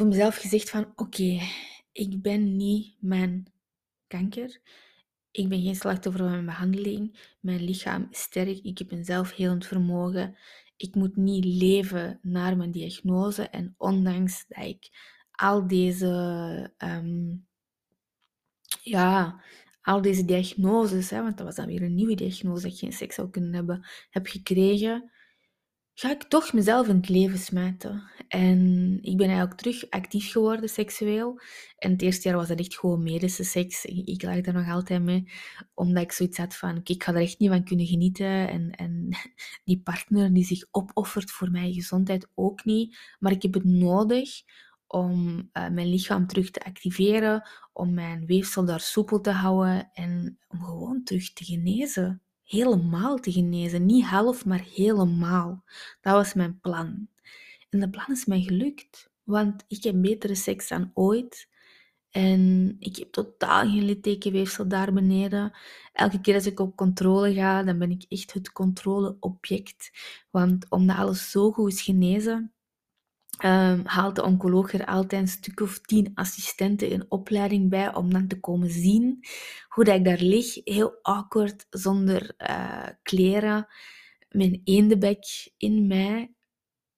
[0.00, 1.40] voor mezelf gezegd van oké,
[1.92, 3.52] ik ben niet mijn
[4.06, 4.60] kanker.
[5.30, 7.34] Ik ben geen slachtoffer van mijn behandeling.
[7.40, 8.58] Mijn lichaam is sterk.
[8.58, 10.36] Ik heb een zelfhelend vermogen.
[10.76, 13.48] Ik moet niet leven naar mijn diagnose.
[13.48, 14.88] En ondanks dat ik
[15.30, 17.36] al deze, ehm,
[18.82, 19.42] ja,
[19.82, 22.92] al deze diagnoses, hè, want dat was dan weer een nieuwe diagnose dat ik geen
[22.92, 25.10] seks zou kunnen hebben, heb gekregen,
[25.94, 28.10] ga ik toch mezelf in het leven smijten.
[28.28, 31.40] En ik ben eigenlijk terug actief geworden seksueel.
[31.78, 33.84] En het eerste jaar was dat echt gewoon medische seks.
[33.84, 35.30] Ik, lag daar nog altijd mee,
[35.74, 38.48] omdat ik zoiets had van, ik ga er echt niet van kunnen genieten.
[38.48, 39.08] En, en
[39.64, 42.98] die partner die zich opoffert voor mijn gezondheid ook niet.
[43.18, 44.42] Maar ik heb het nodig
[44.86, 50.38] om uh, mijn lichaam terug te activeren, om mijn weefsel daar soepel te houden en
[50.48, 53.86] om gewoon terug te genezen helemaal te genezen.
[53.86, 55.64] Niet half, maar helemaal.
[56.00, 57.08] Dat was mijn plan.
[57.70, 59.10] En dat plan is mij gelukt.
[59.24, 61.48] Want ik heb betere seks dan ooit.
[62.10, 65.52] En ik heb totaal geen littekenweefsel daar beneden.
[65.92, 69.90] Elke keer als ik op controle ga, dan ben ik echt het controleobject.
[70.30, 72.52] Want omdat alles zo goed is genezen,
[73.44, 78.12] um, haalt de oncoloog er altijd een stuk of tien assistenten in opleiding bij om
[78.12, 79.24] dan te komen zien
[79.68, 83.66] hoe dat ik daar lig, heel awkward, zonder uh, kleren,
[84.28, 86.34] mijn eendebek in mij,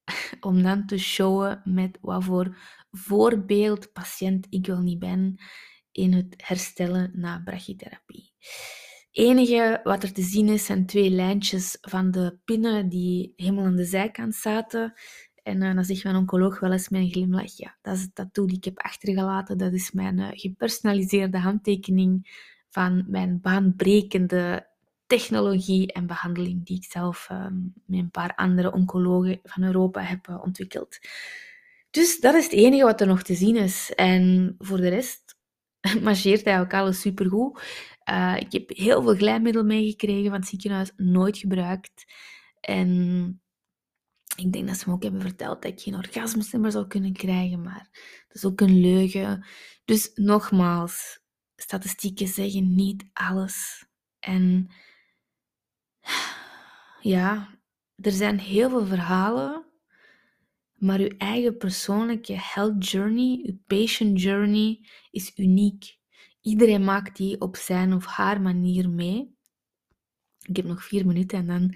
[0.40, 2.56] om dan te showen met wat voor
[2.90, 5.36] voorbeeld patiënt ik wel niet ben
[5.92, 8.32] in het herstellen na brachytherapie.
[9.10, 13.76] Enige wat er te zien is, zijn twee lijntjes van de pinnen die helemaal aan
[13.76, 14.92] de zijkant zaten.
[15.42, 18.46] En uh, dan zegt mijn oncoloog wel eens een glimlach, ja, dat is het tattoo
[18.46, 19.58] die ik heb achtergelaten.
[19.58, 22.40] Dat is mijn uh, gepersonaliseerde handtekening
[22.70, 24.66] van mijn baanbrekende
[25.06, 27.46] technologie en behandeling die ik zelf uh,
[27.86, 30.98] met een paar andere oncologen van Europa heb uh, ontwikkeld.
[31.90, 33.92] Dus dat is het enige wat er nog te zien is.
[33.94, 35.36] En voor de rest
[36.02, 37.62] marcheert eigenlijk alles supergoed.
[38.38, 42.04] Ik heb heel veel glijmiddel meegekregen van het ziekenhuis, nooit gebruikt.
[42.60, 43.40] En
[44.36, 47.12] ik denk dat ze me ook hebben verteld dat ik geen orgasmes meer zou kunnen
[47.12, 47.88] krijgen, maar
[48.28, 49.46] dat is ook een leugen.
[49.84, 51.20] Dus nogmaals,
[51.56, 53.86] statistieken zeggen niet alles.
[54.18, 54.70] En
[57.00, 57.58] ja,
[57.96, 59.66] er zijn heel veel verhalen,
[60.74, 66.00] maar uw eigen persoonlijke health journey, uw patient journey, is uniek.
[66.40, 69.36] Iedereen maakt die op zijn of haar manier mee.
[70.42, 71.74] Ik heb nog vier minuten en dan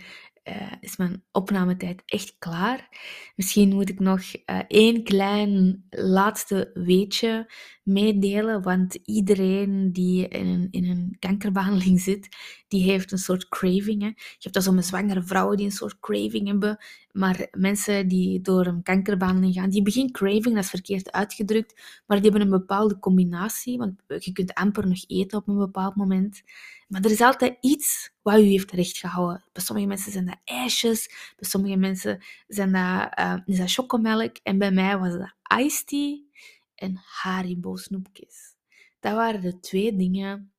[0.49, 2.88] uh, is mijn opnametijd echt klaar.
[3.36, 10.68] Misschien moet ik nog uh, één klein laatste weetje meedelen, want iedereen die in een,
[10.70, 12.28] in een kankerbehandeling zit,
[12.68, 14.03] die heeft een soort craving.
[14.03, 14.07] Hè.
[14.07, 18.66] Je hebt dat zo'n zwangere vrouwen die een soort craving hebben, maar mensen die door
[18.66, 22.59] een kankerbehandeling gaan, die hebben geen craving, dat is verkeerd uitgedrukt, maar die hebben een
[22.59, 26.42] bepaalde combinatie, want je kunt amper nog eten op een bepaald moment.
[26.87, 29.45] Maar er is altijd iets wat u heeft rechtgehouden.
[29.53, 34.37] Bij sommige mensen zijn dat ijsjes, bij sommige mensen zijn dat, uh, is dat chocomelk.
[34.43, 36.18] En bij mij was dat iced tea
[36.74, 38.55] en Haribo snoepjes.
[39.01, 40.53] Dat waren de twee dingen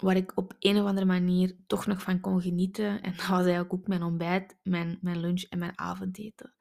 [0.00, 3.02] waar ik op een of andere manier toch nog van kon genieten.
[3.02, 6.54] En dat was eigenlijk ook mijn ontbijt, mijn, mijn lunch en mijn avondeten.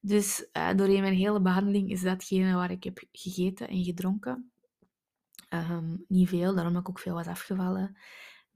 [0.00, 4.50] Dus uh, doorheen mijn hele behandeling is datgene waar ik heb gegeten en gedronken.
[5.50, 7.96] Um, niet veel, daarom heb ik ook veel was afgevallen.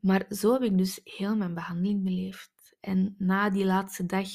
[0.00, 2.76] Maar zo heb ik dus heel mijn behandeling beleefd.
[2.80, 4.28] En na die laatste dag,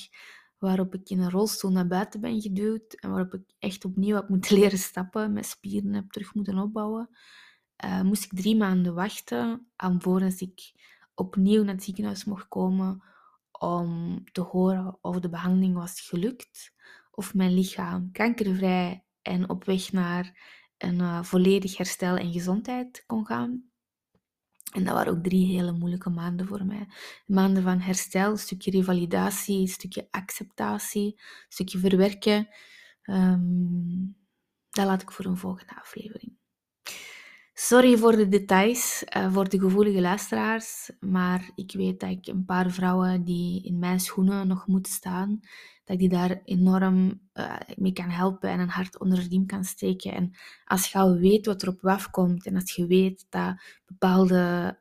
[0.57, 4.29] waarop ik in een rolstoel naar buiten ben geduwd en waarop ik echt opnieuw heb
[4.29, 7.09] moeten leren stappen, mijn spieren heb terug moeten opbouwen,
[7.85, 10.73] uh, moest ik drie maanden wachten alvorens ik
[11.15, 13.03] opnieuw naar het ziekenhuis mocht komen
[13.51, 16.73] om te horen of de behandeling was gelukt,
[17.11, 23.25] of mijn lichaam kankervrij en op weg naar een uh, volledig herstel en gezondheid kon
[23.25, 23.69] gaan.
[24.75, 26.87] En dat waren ook drie hele moeilijke maanden voor mij.
[27.25, 32.47] Maanden van herstel, stukje revalidatie, stukje acceptatie, een stukje verwerken.
[33.03, 34.15] Um,
[34.69, 36.33] dat laat ik voor een volgende aflevering.
[37.53, 42.45] Sorry voor de details, uh, voor de gevoelige luisteraars, maar ik weet dat ik een
[42.45, 45.39] paar vrouwen die in mijn schoenen nog moeten staan,
[45.85, 49.63] dat die daar enorm uh, mee kan helpen en een hart onder de riem kan
[49.63, 50.13] steken.
[50.13, 53.55] En als je al weet wat er op je afkomt en als je weet dat
[53.85, 54.77] bepaalde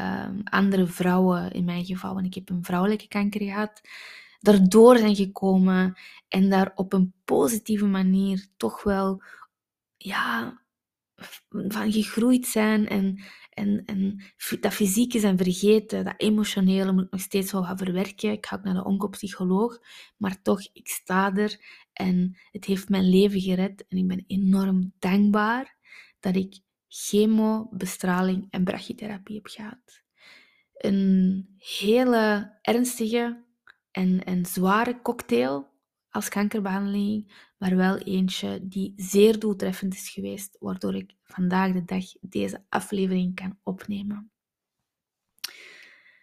[0.00, 3.80] uh, andere vrouwen, in mijn geval, want ik heb een vrouwelijke kanker gehad,
[4.40, 5.98] daardoor zijn gekomen
[6.28, 9.22] en daar op een positieve manier toch wel
[9.96, 10.60] ja,
[11.50, 13.20] van gegroeid zijn en,
[13.60, 14.22] en, en
[14.60, 18.32] dat fysieke zijn vergeten, dat emotionele moet ik nog steeds wel gaan verwerken.
[18.32, 19.78] Ik ga ook naar de oncopsycholoog,
[20.16, 21.60] maar toch, ik sta er
[21.92, 25.76] en het heeft mijn leven gered en ik ben enorm dankbaar
[26.20, 26.58] dat ik
[26.88, 30.02] chemo, bestraling en brachytherapie heb gehad.
[30.74, 33.44] Een hele ernstige
[33.90, 35.68] en, en zware cocktail
[36.10, 42.04] als kankerbehandeling, maar wel eentje die zeer doeltreffend is geweest, waardoor ik vandaag de dag
[42.20, 44.30] deze aflevering kan opnemen.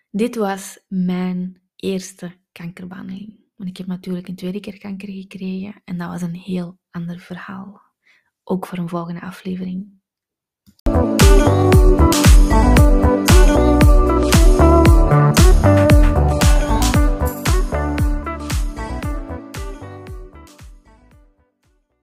[0.09, 3.45] Dit was mijn eerste kankerbehandeling.
[3.55, 7.19] Want ik heb natuurlijk een tweede keer kanker gekregen en dat was een heel ander
[7.19, 7.81] verhaal.
[8.43, 9.95] Ook voor een volgende aflevering.